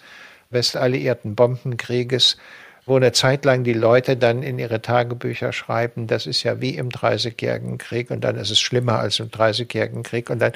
westalliierten 0.50 1.36
Bombenkrieges, 1.36 2.38
wo 2.86 2.98
eine 2.98 3.14
Zeit 3.14 3.46
lang 3.46 3.64
die 3.64 3.74
Leute 3.74 4.18
dann 4.18 4.44
in 4.44 4.60
ihre 4.60 4.82
Tagebücher 4.82 5.54
schreiben, 5.54 6.08
das 6.08 6.28
ist 6.28 6.44
ja 6.44 6.60
wie 6.60 6.76
im 6.76 6.90
Dreißigjährigen 6.90 7.78
Krieg 7.78 8.12
und 8.12 8.22
dann 8.22 8.36
ist 8.36 8.52
es 8.52 8.60
schlimmer 8.60 9.00
als 9.00 9.20
im 9.20 9.32
Dreißigjährigen 9.32 10.04
Krieg 10.04 10.30
und 10.30 10.40
dann 10.40 10.52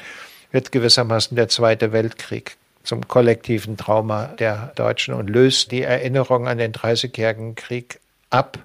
wird 0.51 0.71
gewissermaßen 0.71 1.35
der 1.35 1.47
Zweite 1.47 1.93
Weltkrieg 1.93 2.57
zum 2.87 3.07
kollektiven 3.07 3.75
Trauma 3.75 4.27
der 4.39 4.71
Deutschen 4.75 5.13
und 5.13 5.29
löst 5.29 5.71
die 5.71 5.81
Erinnerung 5.81 6.47
an 6.47 6.57
den 6.57 6.71
Dreißigjährigen 6.71 7.55
Krieg 7.55 7.99
ab, 8.29 8.57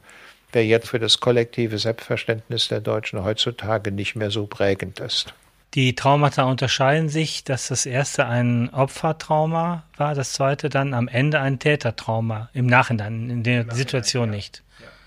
der 0.55 0.65
jetzt 0.65 0.89
für 0.89 1.01
das 1.01 1.19
kollektive 1.19 1.79
Selbstverständnis 1.79 2.69
der 2.69 2.81
Deutschen 2.81 3.25
heutzutage 3.25 3.91
nicht 3.91 4.15
mehr 4.15 4.31
so 4.31 4.47
prägend 4.47 5.01
ist. 5.01 5.35
Die 5.75 5.95
Traumata 5.95 6.45
unterscheiden 6.45 7.09
sich, 7.09 7.45
dass 7.45 7.69
das 7.69 7.85
erste 7.85 8.27
ein 8.27 8.73
Opfertrauma 8.73 9.85
war, 9.97 10.15
das 10.15 10.35
zweite 10.35 10.69
dann 10.69 10.95
am 10.95 11.09
Ende 11.09 11.41
ein 11.41 11.59
Tätertrauma, 11.59 12.49
im 12.53 12.67
Nachhinein, 12.67 13.29
in 13.29 13.43
der 13.43 13.75
Situation 13.75 14.31
nicht, 14.31 14.63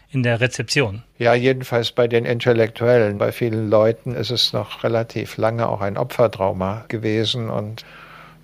in 0.09 0.23
der 0.23 0.41
Rezeption. 0.41 1.03
Ja, 1.19 1.35
jedenfalls 1.35 1.91
bei 1.91 2.07
den 2.07 2.25
Intellektuellen. 2.25 3.19
Bei 3.19 3.31
vielen 3.31 3.69
Leuten 3.69 4.15
ist 4.15 4.31
es 4.31 4.51
noch 4.51 4.83
relativ 4.83 5.37
lange 5.37 5.69
auch 5.69 5.81
ein 5.81 5.97
Opfertrauma 5.97 6.83
gewesen 6.89 7.49
und 7.49 7.85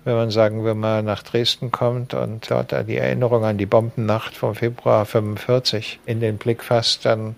wenn 0.04 0.14
man 0.14 0.30
sagen 0.30 0.64
wir 0.64 0.74
mal 0.74 1.02
nach 1.02 1.22
Dresden 1.22 1.70
kommt 1.70 2.14
und 2.14 2.50
dort 2.50 2.74
die 2.88 2.96
Erinnerung 2.96 3.44
an 3.44 3.58
die 3.58 3.66
Bombennacht 3.66 4.36
vom 4.36 4.54
Februar 4.54 5.06
45 5.06 6.00
in 6.06 6.20
den 6.20 6.38
Blick 6.38 6.62
fasst, 6.64 7.04
dann 7.04 7.36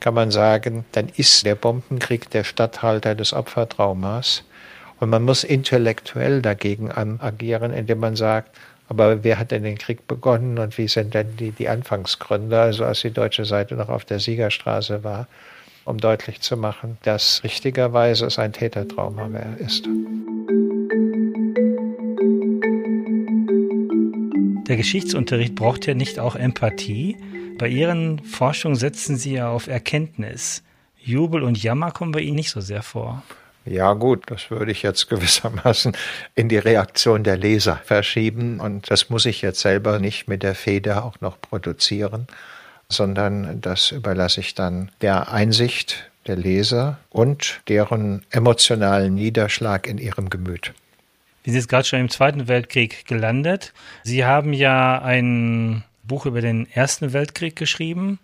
kann 0.00 0.14
man 0.14 0.30
sagen, 0.30 0.84
dann 0.92 1.08
ist 1.16 1.44
der 1.46 1.54
Bombenkrieg 1.54 2.30
der 2.30 2.44
Statthalter 2.44 3.14
des 3.14 3.32
Opfertraumas. 3.32 4.44
Und 4.98 5.10
man 5.10 5.22
muss 5.22 5.44
intellektuell 5.44 6.42
dagegen 6.42 6.90
agieren, 6.92 7.72
indem 7.72 8.00
man 8.00 8.16
sagt, 8.16 8.50
aber 8.88 9.22
wer 9.22 9.38
hat 9.38 9.52
denn 9.52 9.62
den 9.62 9.78
Krieg 9.78 10.06
begonnen 10.08 10.58
und 10.58 10.76
wie 10.76 10.88
sind 10.88 11.14
denn 11.14 11.36
die, 11.36 11.52
die 11.52 11.68
Anfangsgründe, 11.68 12.60
also 12.60 12.84
als 12.84 13.02
die 13.02 13.12
deutsche 13.12 13.44
Seite 13.44 13.76
noch 13.76 13.88
auf 13.88 14.04
der 14.04 14.18
Siegerstraße 14.18 15.04
war, 15.04 15.28
um 15.84 15.98
deutlich 15.98 16.40
zu 16.40 16.56
machen, 16.56 16.98
dass 17.04 17.42
richtigerweise 17.44 18.26
es 18.26 18.38
ein 18.38 18.52
Tätertrauma 18.52 19.28
ist. 19.58 19.88
Der 24.70 24.76
Geschichtsunterricht 24.76 25.56
braucht 25.56 25.88
ja 25.88 25.94
nicht 25.94 26.20
auch 26.20 26.36
Empathie. 26.36 27.16
Bei 27.58 27.66
Ihren 27.66 28.20
Forschungen 28.20 28.76
setzen 28.76 29.16
Sie 29.16 29.32
ja 29.32 29.50
auf 29.50 29.66
Erkenntnis. 29.66 30.62
Jubel 30.96 31.42
und 31.42 31.60
Jammer 31.60 31.90
kommen 31.90 32.12
bei 32.12 32.20
Ihnen 32.20 32.36
nicht 32.36 32.50
so 32.50 32.60
sehr 32.60 32.84
vor. 32.84 33.24
Ja 33.64 33.94
gut, 33.94 34.22
das 34.30 34.48
würde 34.48 34.70
ich 34.70 34.82
jetzt 34.82 35.08
gewissermaßen 35.10 35.96
in 36.36 36.48
die 36.48 36.56
Reaktion 36.56 37.24
der 37.24 37.36
Leser 37.36 37.80
verschieben 37.84 38.60
und 38.60 38.88
das 38.92 39.10
muss 39.10 39.26
ich 39.26 39.42
jetzt 39.42 39.58
selber 39.58 39.98
nicht 39.98 40.28
mit 40.28 40.44
der 40.44 40.54
Feder 40.54 41.04
auch 41.04 41.20
noch 41.20 41.40
produzieren, 41.40 42.28
sondern 42.88 43.60
das 43.60 43.90
überlasse 43.90 44.38
ich 44.38 44.54
dann 44.54 44.92
der 45.00 45.32
Einsicht 45.32 46.08
der 46.28 46.36
Leser 46.36 46.96
und 47.10 47.60
deren 47.66 48.24
emotionalen 48.30 49.16
Niederschlag 49.16 49.88
in 49.88 49.98
ihrem 49.98 50.30
Gemüt. 50.30 50.74
Wir 51.42 51.52
sind 51.52 51.60
jetzt 51.60 51.68
gerade 51.68 51.84
schon 51.84 52.00
im 52.00 52.10
Zweiten 52.10 52.48
Weltkrieg 52.48 53.06
gelandet. 53.06 53.72
Sie 54.02 54.24
haben 54.24 54.52
ja 54.52 55.00
ein 55.00 55.84
Buch 56.02 56.26
über 56.26 56.42
den 56.42 56.70
Ersten 56.70 57.12
Weltkrieg 57.12 57.56
geschrieben 57.56 58.18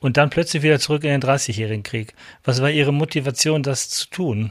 und 0.00 0.16
dann 0.16 0.28
plötzlich 0.28 0.62
wieder 0.62 0.78
zurück 0.78 1.04
in 1.04 1.10
den 1.10 1.20
Dreißigjährigen 1.20 1.82
Krieg. 1.82 2.14
Was 2.44 2.60
war 2.60 2.70
Ihre 2.70 2.92
Motivation, 2.92 3.62
das 3.62 3.88
zu 3.88 4.08
tun? 4.08 4.50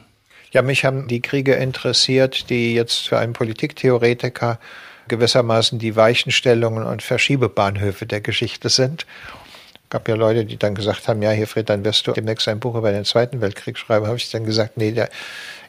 Ja, 0.51 0.61
mich 0.61 0.85
haben 0.85 1.07
die 1.07 1.21
Kriege 1.21 1.53
interessiert, 1.53 2.49
die 2.49 2.73
jetzt 2.73 3.07
für 3.07 3.19
einen 3.19 3.33
Politiktheoretiker 3.33 4.59
gewissermaßen 5.07 5.77
die 5.77 5.95
Weichenstellungen 5.95 6.85
und 6.85 7.03
Verschiebebahnhöfe 7.03 8.05
der 8.05 8.21
Geschichte 8.21 8.69
sind. 8.69 9.05
Es 9.73 9.89
gab 9.89 10.07
ja 10.09 10.15
Leute, 10.15 10.45
die 10.45 10.57
dann 10.57 10.75
gesagt 10.75 11.07
haben, 11.07 11.21
ja, 11.21 11.29
Hilfried, 11.29 11.69
dann 11.69 11.85
wirst 11.85 12.07
du 12.07 12.13
demnächst 12.13 12.47
ein 12.47 12.59
Buch 12.59 12.75
über 12.75 12.91
den 12.91 13.05
Zweiten 13.05 13.41
Weltkrieg 13.41 13.77
schreiben. 13.77 14.07
Habe 14.07 14.17
ich 14.17 14.29
dann 14.31 14.45
gesagt, 14.45 14.75
nee, 14.75 14.91
der 14.91 15.09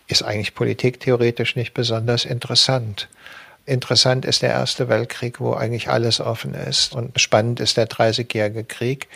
ist 0.08 0.22
eigentlich 0.22 0.54
politiktheoretisch 0.54 1.54
nicht 1.54 1.74
besonders 1.74 2.24
interessant. 2.24 3.08
Interessant 3.66 4.24
ist 4.24 4.42
der 4.42 4.50
Erste 4.50 4.88
Weltkrieg, 4.88 5.40
wo 5.40 5.52
eigentlich 5.52 5.90
alles 5.90 6.20
offen 6.20 6.54
ist. 6.54 6.94
Und 6.94 7.20
spannend 7.20 7.60
ist 7.60 7.76
der 7.76 7.86
Dreißigjährige 7.86 8.64
Krieg, 8.64 9.08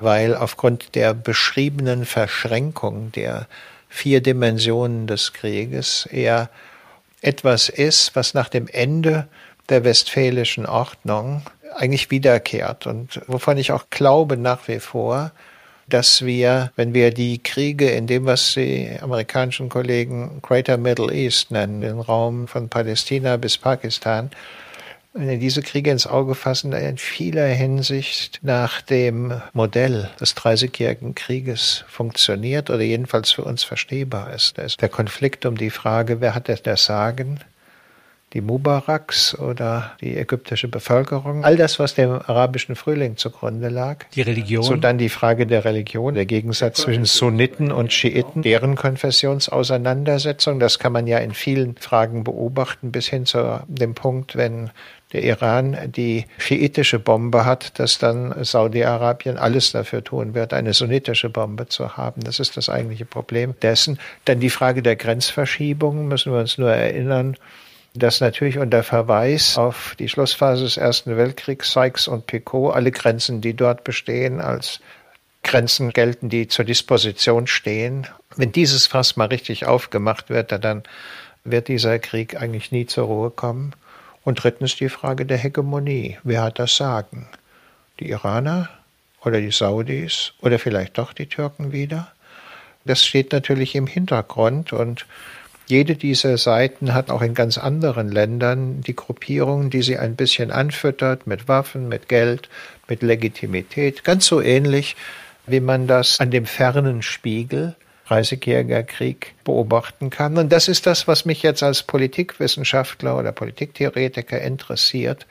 weil 0.00 0.34
aufgrund 0.34 0.96
der 0.96 1.14
beschriebenen 1.14 2.04
Verschränkung 2.04 3.12
der 3.12 3.46
vier 3.88 4.20
Dimensionen 4.20 5.06
des 5.06 5.32
Krieges 5.32 6.08
er 6.10 6.50
etwas 7.20 7.68
ist, 7.68 8.16
was 8.16 8.34
nach 8.34 8.48
dem 8.48 8.66
Ende 8.66 9.28
der 9.68 9.84
westfälischen 9.84 10.66
Ordnung 10.66 11.42
eigentlich 11.76 12.10
wiederkehrt 12.10 12.86
und 12.86 13.20
wovon 13.28 13.56
ich 13.56 13.70
auch 13.70 13.84
glaube 13.90 14.36
nach 14.36 14.66
wie 14.66 14.80
vor, 14.80 15.30
dass 15.92 16.24
wir, 16.24 16.72
wenn 16.76 16.94
wir 16.94 17.12
die 17.12 17.38
Kriege 17.42 17.90
in 17.90 18.06
dem, 18.06 18.24
was 18.24 18.54
die 18.54 18.90
amerikanischen 19.00 19.68
Kollegen 19.68 20.40
Greater 20.40 20.78
Middle 20.78 21.12
East 21.12 21.50
nennen, 21.50 21.82
den 21.82 22.00
Raum 22.00 22.48
von 22.48 22.68
Palästina 22.68 23.36
bis 23.36 23.58
Pakistan, 23.58 24.30
wenn 25.12 25.28
wir 25.28 25.38
diese 25.38 25.60
Kriege 25.60 25.90
ins 25.90 26.06
Auge 26.06 26.34
fassen, 26.34 26.72
in 26.72 26.96
vieler 26.96 27.46
Hinsicht 27.46 28.40
nach 28.42 28.80
dem 28.80 29.42
Modell 29.52 30.08
des 30.18 30.34
Dreißigjährigen 30.34 31.14
Krieges 31.14 31.84
funktioniert 31.86 32.70
oder 32.70 32.80
jedenfalls 32.80 33.30
für 33.30 33.44
uns 33.44 33.62
verstehbar 33.62 34.32
ist. 34.32 34.56
Da 34.56 34.62
ist 34.62 34.80
der 34.80 34.88
Konflikt 34.88 35.44
um 35.44 35.58
die 35.58 35.68
Frage, 35.68 36.22
wer 36.22 36.34
hat 36.34 36.48
das 36.66 36.84
Sagen? 36.86 37.40
Die 38.32 38.40
Mubaraks 38.40 39.38
oder 39.38 39.92
die 40.00 40.16
ägyptische 40.16 40.68
Bevölkerung. 40.68 41.44
All 41.44 41.56
das, 41.56 41.78
was 41.78 41.94
dem 41.94 42.12
arabischen 42.12 42.76
Frühling 42.76 43.16
zugrunde 43.16 43.68
lag. 43.68 44.04
Die 44.14 44.22
Religion. 44.22 44.62
So 44.62 44.76
dann 44.76 44.98
die 44.98 45.08
Frage 45.08 45.46
der 45.46 45.64
Religion, 45.64 46.14
der 46.14 46.26
Gegensatz 46.26 46.80
zwischen 46.80 47.04
Sunniten 47.04 47.70
und 47.70 47.92
Schiiten, 47.92 48.42
deren 48.42 48.76
Konfessionsauseinandersetzung. 48.76 50.60
Das 50.60 50.78
kann 50.78 50.92
man 50.92 51.06
ja 51.06 51.18
in 51.18 51.34
vielen 51.34 51.76
Fragen 51.76 52.24
beobachten, 52.24 52.90
bis 52.90 53.08
hin 53.08 53.26
zu 53.26 53.62
dem 53.68 53.94
Punkt, 53.94 54.36
wenn 54.36 54.70
der 55.12 55.22
Iran 55.24 55.76
die 55.94 56.24
schiitische 56.38 56.98
Bombe 56.98 57.44
hat, 57.44 57.78
dass 57.78 57.98
dann 57.98 58.34
Saudi-Arabien 58.42 59.36
alles 59.36 59.72
dafür 59.72 60.02
tun 60.02 60.34
wird, 60.34 60.54
eine 60.54 60.72
sunnitische 60.72 61.28
Bombe 61.28 61.66
zu 61.68 61.98
haben. 61.98 62.22
Das 62.22 62.40
ist 62.40 62.56
das 62.56 62.70
eigentliche 62.70 63.04
Problem 63.04 63.54
dessen. 63.60 63.98
Dann 64.24 64.40
die 64.40 64.48
Frage 64.48 64.82
der 64.82 64.96
Grenzverschiebung, 64.96 66.08
müssen 66.08 66.32
wir 66.32 66.40
uns 66.40 66.56
nur 66.56 66.70
erinnern, 66.70 67.36
dass 67.94 68.20
natürlich 68.20 68.58
unter 68.58 68.82
Verweis 68.82 69.58
auf 69.58 69.94
die 69.98 70.08
Schlussphase 70.08 70.64
des 70.64 70.76
Ersten 70.76 71.16
Weltkriegs 71.16 71.72
Sykes 71.72 72.08
und 72.08 72.26
Picot 72.26 72.74
alle 72.74 72.90
Grenzen, 72.90 73.40
die 73.40 73.54
dort 73.54 73.84
bestehen, 73.84 74.40
als 74.40 74.80
Grenzen 75.42 75.90
gelten, 75.90 76.28
die 76.28 76.48
zur 76.48 76.64
Disposition 76.64 77.46
stehen. 77.46 78.06
Wenn 78.36 78.52
dieses 78.52 78.86
Fass 78.86 79.16
mal 79.16 79.26
richtig 79.26 79.66
aufgemacht 79.66 80.30
wird, 80.30 80.52
dann 80.64 80.84
wird 81.44 81.68
dieser 81.68 81.98
Krieg 81.98 82.40
eigentlich 82.40 82.72
nie 82.72 82.86
zur 82.86 83.06
Ruhe 83.06 83.30
kommen. 83.30 83.74
Und 84.24 84.42
drittens 84.42 84.76
die 84.76 84.88
Frage 84.88 85.26
der 85.26 85.36
Hegemonie. 85.36 86.18
Wer 86.22 86.42
hat 86.42 86.60
das 86.60 86.76
Sagen? 86.76 87.26
Die 87.98 88.08
Iraner 88.08 88.68
oder 89.24 89.40
die 89.40 89.50
Saudis 89.50 90.32
oder 90.40 90.58
vielleicht 90.58 90.96
doch 90.96 91.12
die 91.12 91.26
Türken 91.26 91.72
wieder? 91.72 92.12
Das 92.84 93.04
steht 93.04 93.32
natürlich 93.32 93.74
im 93.74 93.86
Hintergrund 93.86 94.72
und 94.72 95.06
jede 95.66 95.96
dieser 95.96 96.38
Seiten 96.38 96.94
hat 96.94 97.10
auch 97.10 97.22
in 97.22 97.34
ganz 97.34 97.58
anderen 97.58 98.10
Ländern 98.10 98.80
die 98.80 98.96
Gruppierungen, 98.96 99.70
die 99.70 99.82
sie 99.82 99.98
ein 99.98 100.16
bisschen 100.16 100.50
anfüttert 100.50 101.26
mit 101.26 101.48
Waffen, 101.48 101.88
mit 101.88 102.08
Geld, 102.08 102.48
mit 102.88 103.02
Legitimität. 103.02 104.04
Ganz 104.04 104.26
so 104.26 104.40
ähnlich, 104.40 104.96
wie 105.46 105.60
man 105.60 105.86
das 105.86 106.20
an 106.20 106.30
dem 106.30 106.46
fernen 106.46 107.02
Spiegel 107.02 107.74
30-jähriger 108.08 108.82
Krieg 108.82 109.34
beobachten 109.44 110.10
kann. 110.10 110.36
Und 110.36 110.52
das 110.52 110.68
ist 110.68 110.86
das, 110.86 111.08
was 111.08 111.24
mich 111.24 111.42
jetzt 111.42 111.62
als 111.62 111.82
Politikwissenschaftler 111.82 113.16
oder 113.16 113.32
Politiktheoretiker 113.32 114.40
interessiert. 114.40 115.26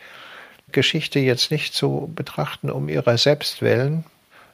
Geschichte 0.71 1.19
jetzt 1.19 1.51
nicht 1.51 1.73
zu 1.73 2.11
betrachten 2.15 2.71
um 2.71 2.87
ihrer 2.89 3.17
selbst 3.17 3.61
willen, 3.61 4.05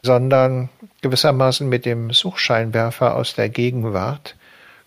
sondern 0.01 0.69
gewissermaßen 1.01 1.69
mit 1.69 1.85
dem 1.85 2.11
Suchscheinwerfer 2.11 3.15
aus 3.15 3.35
der 3.35 3.49
Gegenwart 3.49 4.35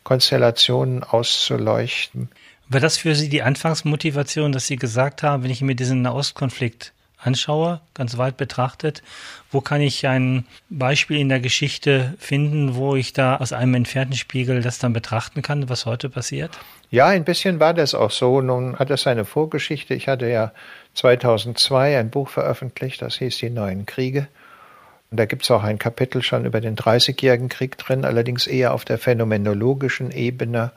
Konstellationen 0.05 1.03
auszuleuchten. 1.03 2.29
War 2.69 2.81
das 2.81 2.97
für 2.97 3.15
Sie 3.15 3.29
die 3.29 3.43
Anfangsmotivation, 3.43 4.53
dass 4.53 4.67
Sie 4.67 4.77
gesagt 4.77 5.23
haben, 5.23 5.43
wenn 5.43 5.51
ich 5.51 5.61
mir 5.61 5.75
diesen 5.75 6.03
Nahostkonflikt 6.03 6.93
anschaue, 7.23 7.81
ganz 7.95 8.17
weit 8.17 8.37
betrachtet, 8.37 9.03
wo 9.51 9.61
kann 9.61 9.81
ich 9.81 10.07
ein 10.07 10.47
Beispiel 10.69 11.19
in 11.19 11.29
der 11.29 11.41
Geschichte 11.41 12.15
finden, 12.19 12.75
wo 12.77 12.97
ich 12.97 13.13
da 13.13 13.37
aus 13.37 13.53
einem 13.53 13.75
entfernten 13.75 14.17
Spiegel 14.17 14.63
das 14.63 14.79
dann 14.79 14.93
betrachten 14.93 15.43
kann, 15.43 15.69
was 15.69 15.87
heute 15.87 16.09
passiert? 16.09 16.59
Ja, 16.91 17.07
ein 17.07 17.25
bisschen 17.25 17.61
war 17.61 17.75
das 17.75 17.95
auch 17.95 18.11
so. 18.11 18.41
Nun 18.41 18.79
hat 18.79 18.91
es 18.91 19.07
eine 19.07 19.25
Vorgeschichte. 19.25 19.95
Ich 19.95 20.09
hatte 20.09 20.29
ja 20.29 20.53
2002 20.95 21.99
ein 21.99 22.11
Buch 22.11 22.29
veröffentlicht, 22.29 23.03
das 23.03 23.17
hieß 23.17 23.39
Die 23.39 23.51
neuen 23.51 23.87
Kriege. 23.87 24.29
Und 25.11 25.19
da 25.19 25.25
gibt 25.27 25.43
es 25.43 25.51
auch 25.51 25.65
ein 25.65 25.79
Kapitel 25.79 26.23
schon 26.23 26.45
über 26.45 26.61
den 26.61 26.77
Dreißigjährigen 26.77 27.49
Krieg 27.49 27.77
drin, 27.79 28.05
allerdings 28.05 28.47
eher 28.47 28.73
auf 28.73 28.85
der 28.85 28.99
phänomenologischen 28.99 30.13
Ebene. 30.13 30.71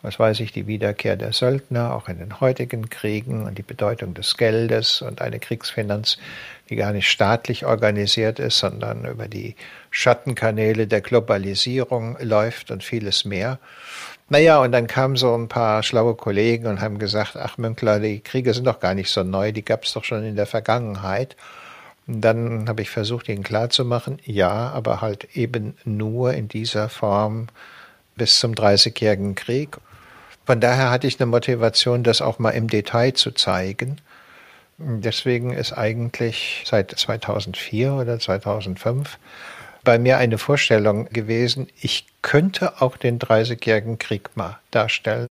Was 0.00 0.18
weiß 0.18 0.40
ich, 0.40 0.52
die 0.52 0.66
Wiederkehr 0.66 1.16
der 1.16 1.32
Söldner, 1.32 1.94
auch 1.94 2.08
in 2.08 2.18
den 2.18 2.40
heutigen 2.40 2.90
Kriegen 2.90 3.44
und 3.44 3.56
die 3.56 3.62
Bedeutung 3.62 4.12
des 4.14 4.36
Geldes 4.36 5.00
und 5.02 5.22
eine 5.22 5.38
Kriegsfinanz, 5.38 6.18
die 6.68 6.76
gar 6.76 6.92
nicht 6.92 7.10
staatlich 7.10 7.64
organisiert 7.64 8.38
ist, 8.38 8.58
sondern 8.58 9.06
über 9.06 9.28
die 9.28 9.54
Schattenkanäle 9.90 10.86
der 10.86 11.00
Globalisierung 11.00 12.16
läuft 12.20 12.70
und 12.70 12.84
vieles 12.84 13.24
mehr. 13.24 13.58
Naja, 14.30 14.60
und 14.60 14.72
dann 14.72 14.86
kamen 14.86 15.16
so 15.16 15.34
ein 15.34 15.48
paar 15.48 15.82
schlaue 15.82 16.14
Kollegen 16.14 16.66
und 16.66 16.80
haben 16.80 16.98
gesagt, 16.98 17.36
ach 17.36 17.58
Münkler, 17.58 18.00
die 18.00 18.20
Kriege 18.20 18.54
sind 18.54 18.66
doch 18.66 18.80
gar 18.80 18.94
nicht 18.94 19.10
so 19.10 19.22
neu, 19.22 19.52
die 19.52 19.64
gab 19.64 19.84
es 19.84 19.92
doch 19.92 20.04
schon 20.04 20.24
in 20.24 20.36
der 20.36 20.46
Vergangenheit. 20.46 21.36
Dann 22.06 22.68
habe 22.68 22.82
ich 22.82 22.90
versucht, 22.90 23.28
ihnen 23.28 23.42
klarzumachen, 23.42 24.18
ja, 24.24 24.70
aber 24.70 25.00
halt 25.00 25.36
eben 25.36 25.76
nur 25.84 26.34
in 26.34 26.48
dieser 26.48 26.88
Form, 26.88 27.48
bis 28.16 28.38
zum 28.38 28.54
Dreißigjährigen 28.54 29.34
Krieg. 29.34 29.78
Von 30.46 30.60
daher 30.60 30.90
hatte 30.90 31.06
ich 31.06 31.18
eine 31.18 31.26
Motivation, 31.26 32.02
das 32.02 32.20
auch 32.20 32.38
mal 32.38 32.50
im 32.50 32.68
Detail 32.68 33.14
zu 33.14 33.30
zeigen. 33.30 33.96
Deswegen 34.78 35.52
ist 35.52 35.72
eigentlich 35.72 36.64
seit 36.66 36.90
2004 36.90 37.92
oder 37.94 38.18
2005 38.18 39.18
bei 39.84 39.98
mir 39.98 40.18
eine 40.18 40.38
Vorstellung 40.38 41.08
gewesen, 41.10 41.68
ich 41.80 42.06
könnte 42.22 42.80
auch 42.80 42.96
den 42.96 43.18
Dreißigjährigen 43.18 43.98
Krieg 43.98 44.30
mal 44.34 44.58
darstellen. 44.70 45.26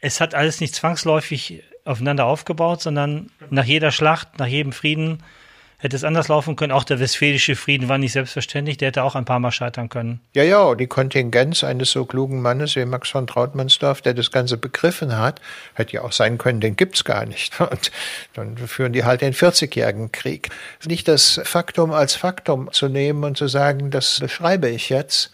Es 0.00 0.20
hat 0.20 0.34
alles 0.34 0.60
nicht 0.60 0.74
zwangsläufig 0.74 1.62
aufeinander 1.84 2.24
aufgebaut, 2.24 2.80
sondern 2.80 3.30
nach 3.50 3.64
jeder 3.64 3.92
Schlacht, 3.92 4.38
nach 4.38 4.46
jedem 4.46 4.72
Frieden 4.72 5.22
hätte 5.80 5.96
es 5.96 6.04
anders 6.04 6.28
laufen 6.28 6.56
können. 6.56 6.72
Auch 6.72 6.84
der 6.84 7.00
Westfälische 7.00 7.56
Frieden 7.56 7.88
war 7.88 7.96
nicht 7.96 8.12
selbstverständlich. 8.12 8.76
Der 8.76 8.88
hätte 8.88 9.02
auch 9.02 9.14
ein 9.14 9.24
paar 9.24 9.40
Mal 9.40 9.50
scheitern 9.50 9.88
können. 9.88 10.20
Ja, 10.34 10.42
ja, 10.42 10.74
die 10.74 10.86
Kontingenz 10.86 11.64
eines 11.64 11.90
so 11.90 12.04
klugen 12.04 12.42
Mannes 12.42 12.76
wie 12.76 12.84
Max 12.84 13.08
von 13.08 13.26
Trautmannsdorf, 13.26 14.02
der 14.02 14.12
das 14.12 14.30
Ganze 14.30 14.58
begriffen 14.58 15.16
hat, 15.16 15.40
hätte 15.74 15.94
ja 15.94 16.02
auch 16.02 16.12
sein 16.12 16.36
können, 16.36 16.60
den 16.60 16.76
gibt's 16.76 17.04
gar 17.04 17.24
nicht. 17.24 17.58
Und 17.60 17.90
dann 18.34 18.56
führen 18.58 18.92
die 18.92 19.04
halt 19.04 19.22
den 19.22 19.32
40-jährigen 19.32 20.12
Krieg. 20.12 20.50
Nicht 20.84 21.08
das 21.08 21.40
Faktum 21.44 21.92
als 21.92 22.14
Faktum 22.14 22.70
zu 22.72 22.88
nehmen 22.88 23.24
und 23.24 23.38
zu 23.38 23.48
sagen, 23.48 23.90
das 23.90 24.20
beschreibe 24.20 24.68
ich 24.68 24.90
jetzt, 24.90 25.32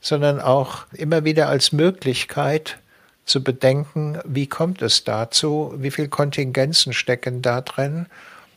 sondern 0.00 0.40
auch 0.40 0.86
immer 0.92 1.24
wieder 1.24 1.48
als 1.48 1.72
Möglichkeit, 1.72 2.78
zu 3.24 3.42
bedenken, 3.42 4.20
wie 4.24 4.46
kommt 4.46 4.82
es 4.82 5.02
dazu, 5.02 5.74
wie 5.76 5.90
viele 5.90 6.08
Kontingenzen 6.08 6.92
stecken 6.92 7.42
da 7.42 7.60
drin 7.60 8.06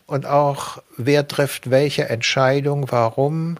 und 0.10 0.26
auch 0.26 0.82
wer 0.98 1.28
trifft 1.28 1.70
welche 1.70 2.10
Entscheidung, 2.10 2.92
warum, 2.92 3.58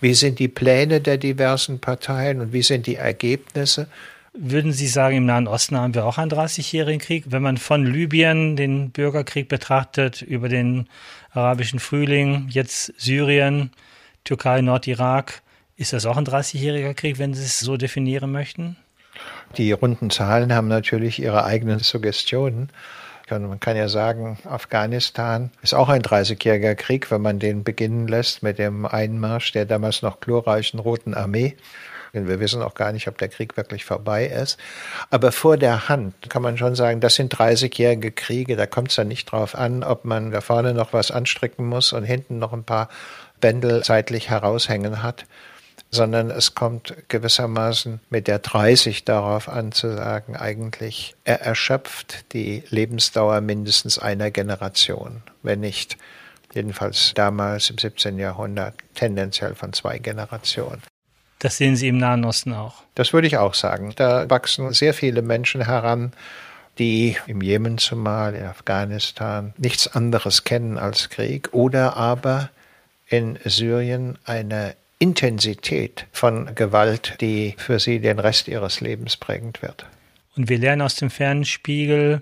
wie 0.00 0.14
sind 0.14 0.38
die 0.38 0.48
Pläne 0.48 1.00
der 1.00 1.18
diversen 1.18 1.78
Parteien 1.78 2.40
und 2.40 2.52
wie 2.52 2.62
sind 2.62 2.86
die 2.86 2.96
Ergebnisse. 2.96 3.86
Würden 4.32 4.72
Sie 4.72 4.86
sagen, 4.86 5.16
im 5.16 5.26
Nahen 5.26 5.48
Osten 5.48 5.76
haben 5.76 5.94
wir 5.94 6.06
auch 6.06 6.16
einen 6.16 6.30
30-jährigen 6.30 7.00
Krieg? 7.00 7.24
Wenn 7.28 7.42
man 7.42 7.58
von 7.58 7.84
Libyen 7.84 8.56
den 8.56 8.90
Bürgerkrieg 8.90 9.48
betrachtet, 9.48 10.22
über 10.22 10.48
den 10.48 10.88
arabischen 11.32 11.80
Frühling, 11.80 12.46
jetzt 12.48 12.94
Syrien, 12.96 13.70
Türkei, 14.24 14.60
Nordirak, 14.60 15.42
ist 15.76 15.92
das 15.92 16.06
auch 16.06 16.16
ein 16.16 16.26
30-jähriger 16.26 16.94
Krieg, 16.94 17.18
wenn 17.18 17.34
Sie 17.34 17.44
es 17.44 17.58
so 17.58 17.76
definieren 17.76 18.30
möchten? 18.30 18.76
Die 19.56 19.72
runden 19.72 20.10
Zahlen 20.10 20.54
haben 20.54 20.68
natürlich 20.68 21.20
ihre 21.20 21.44
eigenen 21.44 21.80
Suggestionen. 21.80 22.70
Man 23.30 23.60
kann 23.60 23.76
ja 23.76 23.88
sagen, 23.88 24.38
Afghanistan 24.44 25.50
ist 25.62 25.74
auch 25.74 25.88
ein 25.88 26.02
30-jähriger 26.02 26.74
Krieg, 26.74 27.10
wenn 27.10 27.22
man 27.22 27.38
den 27.38 27.62
beginnen 27.62 28.08
lässt 28.08 28.42
mit 28.42 28.58
dem 28.58 28.86
Einmarsch 28.86 29.52
der 29.52 29.66
damals 29.66 30.02
noch 30.02 30.20
glorreichen 30.20 30.80
Roten 30.80 31.14
Armee. 31.14 31.56
Wir 32.12 32.40
wissen 32.40 32.60
auch 32.60 32.74
gar 32.74 32.90
nicht, 32.90 33.06
ob 33.06 33.18
der 33.18 33.28
Krieg 33.28 33.56
wirklich 33.56 33.84
vorbei 33.84 34.26
ist. 34.26 34.58
Aber 35.10 35.30
vor 35.30 35.56
der 35.56 35.88
Hand 35.88 36.28
kann 36.28 36.42
man 36.42 36.58
schon 36.58 36.74
sagen, 36.74 37.00
das 37.00 37.14
sind 37.14 37.32
30-jährige 37.32 38.10
Kriege. 38.10 38.56
Da 38.56 38.66
kommt 38.66 38.88
es 38.88 38.96
dann 38.96 39.06
nicht 39.06 39.30
drauf 39.30 39.54
an, 39.54 39.84
ob 39.84 40.04
man 40.04 40.32
da 40.32 40.40
vorne 40.40 40.74
noch 40.74 40.92
was 40.92 41.12
anstricken 41.12 41.66
muss 41.66 41.92
und 41.92 42.02
hinten 42.02 42.40
noch 42.40 42.52
ein 42.52 42.64
paar 42.64 42.88
Bändel 43.40 43.84
seitlich 43.84 44.28
heraushängen 44.28 45.04
hat 45.04 45.24
sondern 45.90 46.30
es 46.30 46.54
kommt 46.54 46.94
gewissermaßen 47.08 48.00
mit 48.10 48.28
der 48.28 48.38
30 48.38 49.04
darauf 49.04 49.48
an 49.48 49.72
zu 49.72 49.94
sagen, 49.94 50.36
eigentlich, 50.36 51.14
er 51.24 51.40
erschöpft 51.42 52.32
die 52.32 52.62
Lebensdauer 52.70 53.40
mindestens 53.40 53.98
einer 53.98 54.30
Generation, 54.30 55.22
wenn 55.42 55.60
nicht 55.60 55.96
jedenfalls 56.52 57.12
damals 57.14 57.70
im 57.70 57.78
17. 57.78 58.18
Jahrhundert 58.18 58.74
tendenziell 58.94 59.54
von 59.54 59.72
zwei 59.72 59.98
Generationen. 59.98 60.82
Das 61.40 61.56
sehen 61.56 61.74
Sie 61.74 61.88
im 61.88 61.98
Nahen 61.98 62.24
Osten 62.24 62.52
auch. 62.52 62.82
Das 62.94 63.12
würde 63.12 63.26
ich 63.26 63.38
auch 63.38 63.54
sagen. 63.54 63.92
Da 63.96 64.28
wachsen 64.28 64.72
sehr 64.72 64.94
viele 64.94 65.22
Menschen 65.22 65.64
heran, 65.64 66.12
die 66.78 67.16
im 67.26 67.40
Jemen 67.40 67.78
zumal, 67.78 68.34
in 68.34 68.44
Afghanistan 68.44 69.54
nichts 69.56 69.88
anderes 69.88 70.44
kennen 70.44 70.78
als 70.78 71.08
Krieg 71.08 71.48
oder 71.52 71.96
aber 71.96 72.50
in 73.08 73.38
Syrien 73.44 74.18
eine 74.24 74.74
Intensität 75.00 76.06
von 76.12 76.54
Gewalt, 76.54 77.16
die 77.22 77.54
für 77.56 77.80
sie 77.80 78.00
den 78.00 78.18
Rest 78.18 78.48
ihres 78.48 78.82
Lebens 78.82 79.16
prägend 79.16 79.62
wird. 79.62 79.86
Und 80.36 80.50
wir 80.50 80.58
lernen 80.58 80.82
aus 80.82 80.94
dem 80.94 81.08
Fernspiegel, 81.08 82.20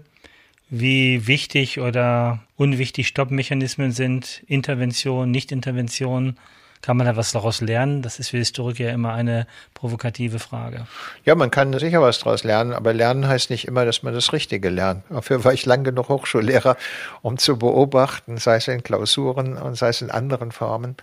wie 0.70 1.26
wichtig 1.26 1.80
oder 1.80 2.38
unwichtig 2.56 3.08
Stoppmechanismen 3.08 3.90
sind, 3.90 4.44
Intervention, 4.46 5.30
Nichtintervention. 5.30 6.36
Kann 6.80 6.96
man 6.96 7.06
da 7.06 7.16
was 7.16 7.32
daraus 7.32 7.60
lernen? 7.60 8.02
Das 8.02 8.20
ist 8.20 8.28
für 8.28 8.36
Historiker 8.36 8.84
ja 8.84 8.90
immer 8.92 9.12
eine 9.12 9.48
provokative 9.74 10.38
Frage. 10.38 10.86
Ja, 11.24 11.34
man 11.34 11.50
kann 11.50 11.76
sicher 11.76 12.00
was 12.00 12.20
daraus 12.20 12.44
lernen, 12.44 12.72
aber 12.72 12.94
lernen 12.94 13.26
heißt 13.26 13.50
nicht 13.50 13.66
immer, 13.66 13.84
dass 13.86 14.04
man 14.04 14.14
das 14.14 14.32
Richtige 14.32 14.68
lernt. 14.68 15.02
Dafür 15.10 15.42
war 15.42 15.52
ich 15.52 15.66
lang 15.66 15.82
genug 15.82 16.08
Hochschullehrer, 16.08 16.76
um 17.22 17.38
zu 17.38 17.58
beobachten, 17.58 18.36
sei 18.36 18.56
es 18.56 18.68
in 18.68 18.84
Klausuren 18.84 19.56
und 19.56 19.74
sei 19.74 19.88
es 19.88 20.00
in 20.00 20.12
anderen 20.12 20.52
Formen, 20.52 20.94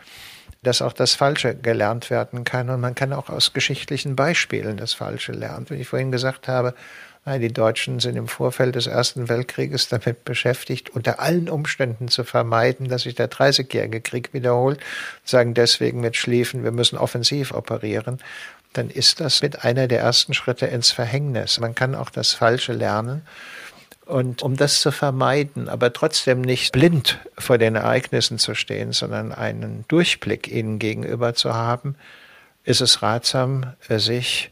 dass 0.66 0.82
auch 0.82 0.94
das 0.94 1.16
Falsche 1.16 1.56
gelernt 1.56 2.10
werden 2.10 2.44
kann. 2.44 2.70
Und 2.70 2.82
man 2.82 2.96
kann 2.96 3.14
auch 3.14 3.30
aus 3.30 3.54
geschichtlichen 3.54 4.16
Beispielen 4.16 4.78
das 4.78 4.94
Falsche 4.94 5.32
lernen. 5.32 5.66
Wie 5.70 5.76
ich 5.76 5.88
vorhin 5.88 6.12
gesagt 6.12 6.48
habe, 6.48 6.74
die 7.28 7.52
Deutschen 7.52 8.00
sind 8.00 8.18
im 8.18 8.28
Vorfeld 8.28 8.76
des 8.76 8.86
Ersten 8.86 9.30
Weltkrieges 9.30 9.88
damit 9.88 10.26
beschäftigt, 10.26 10.92
unter 10.92 11.20
allen 11.20 11.50
Umständen 11.50 12.08
zu 12.08 12.24
vermeiden, 12.24 12.88
dass 12.88 13.02
sich 13.02 13.16
der 13.16 13.30
Dreißigjährige 13.30 14.00
Krieg 14.02 14.32
wiederholt, 14.34 14.80
sagen 15.24 15.56
deswegen 15.56 16.02
mit 16.02 16.16
Schliefen, 16.18 16.64
wir 16.64 16.72
müssen 16.72 17.00
offensiv 17.00 17.52
operieren, 17.52 18.20
dann 18.74 18.92
ist 18.92 19.22
das 19.22 19.42
mit 19.42 19.64
einer 19.64 19.88
der 19.88 20.02
ersten 20.02 20.36
Schritte 20.36 20.68
ins 20.68 20.92
Verhängnis. 20.92 21.60
Man 21.60 21.74
kann 21.74 21.96
auch 21.96 22.12
das 22.12 22.34
Falsche 22.34 22.74
lernen 22.74 23.24
und 24.06 24.44
um 24.44 24.56
das 24.56 24.82
zu 24.82 24.92
vermeiden, 24.92 25.68
aber 25.70 25.92
trotzdem 25.94 26.42
nicht 26.42 26.72
blind 26.72 27.20
vor 27.38 27.58
den 27.58 27.76
Ereignissen 27.76 28.38
zu 28.38 28.56
stehen, 28.56 28.92
sondern 28.92 29.32
einen 29.32 29.86
Durchblick 29.88 30.48
ihnen 30.48 30.80
gegenüber 30.80 31.34
zu 31.34 31.54
haben, 31.54 31.96
ist 32.64 32.82
es 32.82 33.02
ratsam, 33.02 33.74
sich 33.90 34.52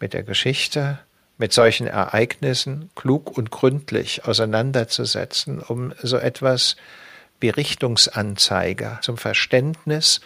mit 0.00 0.12
der 0.12 0.22
Geschichte, 0.22 0.98
mit 1.38 1.52
solchen 1.52 1.86
Ereignissen 1.86 2.90
klug 2.96 3.36
und 3.36 3.50
gründlich 3.50 4.24
auseinanderzusetzen, 4.24 5.60
um 5.60 5.92
so 6.02 6.16
etwas 6.16 6.76
wie 7.40 7.50
Richtungsanzeiger 7.50 8.98
zum 9.02 9.16
Verständnis 9.16 10.20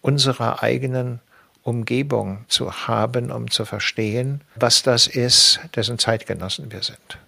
unserer 0.00 0.62
eigenen 0.62 1.20
Umgebung 1.62 2.44
zu 2.48 2.86
haben, 2.86 3.30
um 3.30 3.50
zu 3.50 3.64
verstehen, 3.64 4.42
was 4.56 4.82
das 4.82 5.06
ist, 5.06 5.60
dessen 5.74 5.98
Zeitgenossen 5.98 6.72
wir 6.72 6.82
sind. 6.82 7.18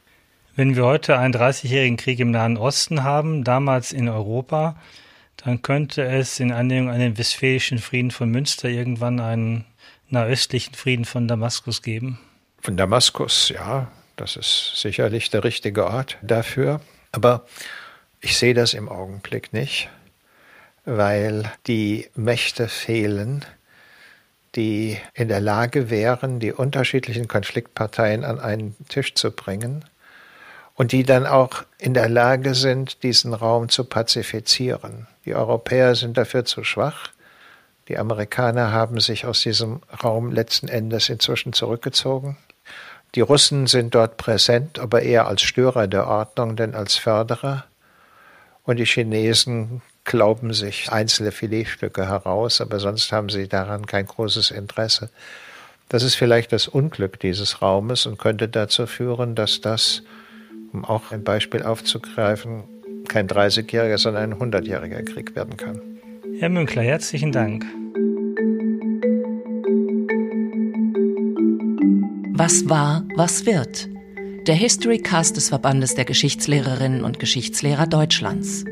Wenn 0.57 0.77
wir 0.77 0.85
heute 0.85 1.19
einen 1.19 1.35
30-jährigen 1.35 1.97
Krieg 1.97 2.21
im 2.21 2.31
Nahen 2.31 2.57
Osten 2.57 3.03
haben, 3.03 3.43
damals 3.43 3.93
in 3.93 4.09
Europa, 4.09 4.77
dann 5.37 5.62
könnte 5.62 6.05
es 6.05 6.38
in 6.38 6.53
Anlehnung 6.53 6.90
an 6.90 7.01
den 7.01 7.19
Westfälischen 7.19 7.79
Frieden 7.79 8.12
von 8.12 8.31
Münster 8.31 8.69
irgendwann 8.69 9.19
einen 9.19 9.64
nahöstlichen 10.11 10.75
Frieden 10.75 11.07
von 11.07 11.27
Damaskus 11.27 11.83
geben. 11.83 12.21
Von 12.61 12.77
Damaskus, 12.77 13.49
ja, 13.49 13.90
das 14.14 14.37
ist 14.37 14.75
sicherlich 14.77 15.29
der 15.29 15.43
richtige 15.43 15.87
Ort 15.87 16.19
dafür. 16.23 16.81
Aber 17.11 17.45
ich 18.21 18.37
sehe 18.37 18.55
das 18.55 18.75
im 18.75 18.88
Augenblick 18.88 19.53
nicht, 19.53 19.88
weil 20.85 21.51
die 21.67 22.09
Mächte 22.14 22.69
fehlen, 22.69 23.45
die 24.55 24.99
in 25.14 25.27
der 25.27 25.40
Lage 25.40 25.90
wären, 25.90 26.38
die 26.38 26.53
unterschiedlichen 26.53 27.27
Konfliktparteien 27.27 28.23
an 28.23 28.38
einen 28.38 28.77
Tisch 28.88 29.14
zu 29.14 29.33
bringen 29.33 29.85
und 30.75 30.93
die 30.93 31.05
dann 31.05 31.27
auch 31.27 31.65
in 31.79 31.95
der 31.95 32.09
Lage 32.09 32.55
sind, 32.55 33.03
diesen 33.03 33.33
Raum 33.33 33.69
zu 33.69 33.85
pazifizieren. 33.85 35.07
Die 35.25 35.35
Europäer 35.35 35.95
sind 35.95 36.17
dafür 36.17 36.45
zu 36.45 36.65
schwach. 36.65 37.11
Die 37.89 37.99
Amerikaner 37.99 38.73
haben 38.73 39.01
sich 39.01 39.27
aus 39.27 39.43
diesem 39.43 39.81
Raum 40.03 40.33
letzten 40.33 40.69
Endes 40.69 41.09
inzwischen 41.09 41.53
zurückgezogen. 41.53 42.37
Die 43.15 43.21
Russen 43.21 43.69
sind 43.69 43.95
dort 43.95 44.17
präsent, 44.17 44.79
aber 44.79 45.03
eher 45.03 45.29
als 45.29 45.43
Störer 45.43 45.87
der 45.87 46.09
Ordnung 46.09 46.57
denn 46.57 46.75
als 46.75 46.97
Förderer. 46.97 47.65
Und 48.65 48.79
die 48.79 48.87
Chinesen 48.87 49.83
glauben 50.05 50.53
sich 50.53 50.91
einzelne 50.91 51.31
Filetstücke 51.31 52.09
heraus, 52.09 52.61
aber 52.61 52.81
sonst 52.81 53.13
haben 53.13 53.29
sie 53.29 53.47
daran 53.47 53.87
kein 53.87 54.07
großes 54.07 54.51
Interesse. 54.51 55.11
Das 55.89 56.03
ist 56.03 56.17
vielleicht 56.17 56.53
das 56.53 56.67
Unglück 56.67 57.21
dieses 57.21 57.63
Raumes 57.63 58.07
und 58.07 58.19
könnte 58.19 58.49
dazu 58.49 58.87
führen, 58.87 59.35
dass 59.35 59.61
das 59.61 60.03
um 60.75 60.85
auch 60.85 61.13
ein 61.13 61.23
Beispiel 61.23 61.63
aufzugreifen, 61.63 62.65
kein 63.09 63.29
30-jähriger, 63.29 63.99
sondern 63.99 64.33
ein 64.33 64.53
100-jähriger 64.53 65.03
Krieg 65.05 65.37
werden 65.37 65.57
kann. 65.57 65.81
Herr 66.39 66.49
Münkler, 66.49 66.83
herzlichen 66.83 67.33
Dank. 67.33 67.65
Was 72.37 72.69
war, 72.69 73.05
was 73.15 73.47
wird? 73.47 73.89
Der 74.47 74.57
History 74.57 74.99
Cast 74.99 75.37
des 75.37 75.49
Verbandes 75.49 75.95
der 75.95 76.05
Geschichtslehrerinnen 76.05 77.05
und 77.05 77.21
Geschichtslehrer 77.21 77.87
Deutschlands. 77.87 78.65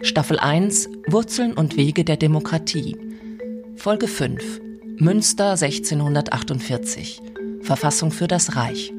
Staffel 0.00 0.38
1 0.38 0.88
Wurzeln 1.08 1.52
und 1.52 1.76
Wege 1.76 2.04
der 2.04 2.16
Demokratie. 2.16 2.96
Folge 3.76 4.06
5 4.06 4.60
Münster 4.98 5.50
1648 5.50 7.20
Verfassung 7.62 8.12
für 8.12 8.28
das 8.28 8.56
Reich. 8.56 8.92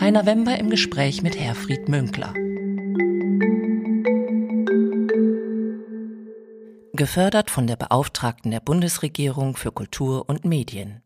Heiner 0.00 0.26
Wember 0.26 0.58
im 0.58 0.70
Gespräch 0.70 1.22
mit 1.22 1.38
Herfried 1.38 1.88
Münkler. 1.88 2.34
Gefördert 6.92 7.50
von 7.50 7.66
der 7.66 7.76
Beauftragten 7.76 8.50
der 8.50 8.60
Bundesregierung 8.60 9.56
für 9.56 9.70
Kultur 9.70 10.28
und 10.28 10.44
Medien. 10.44 11.02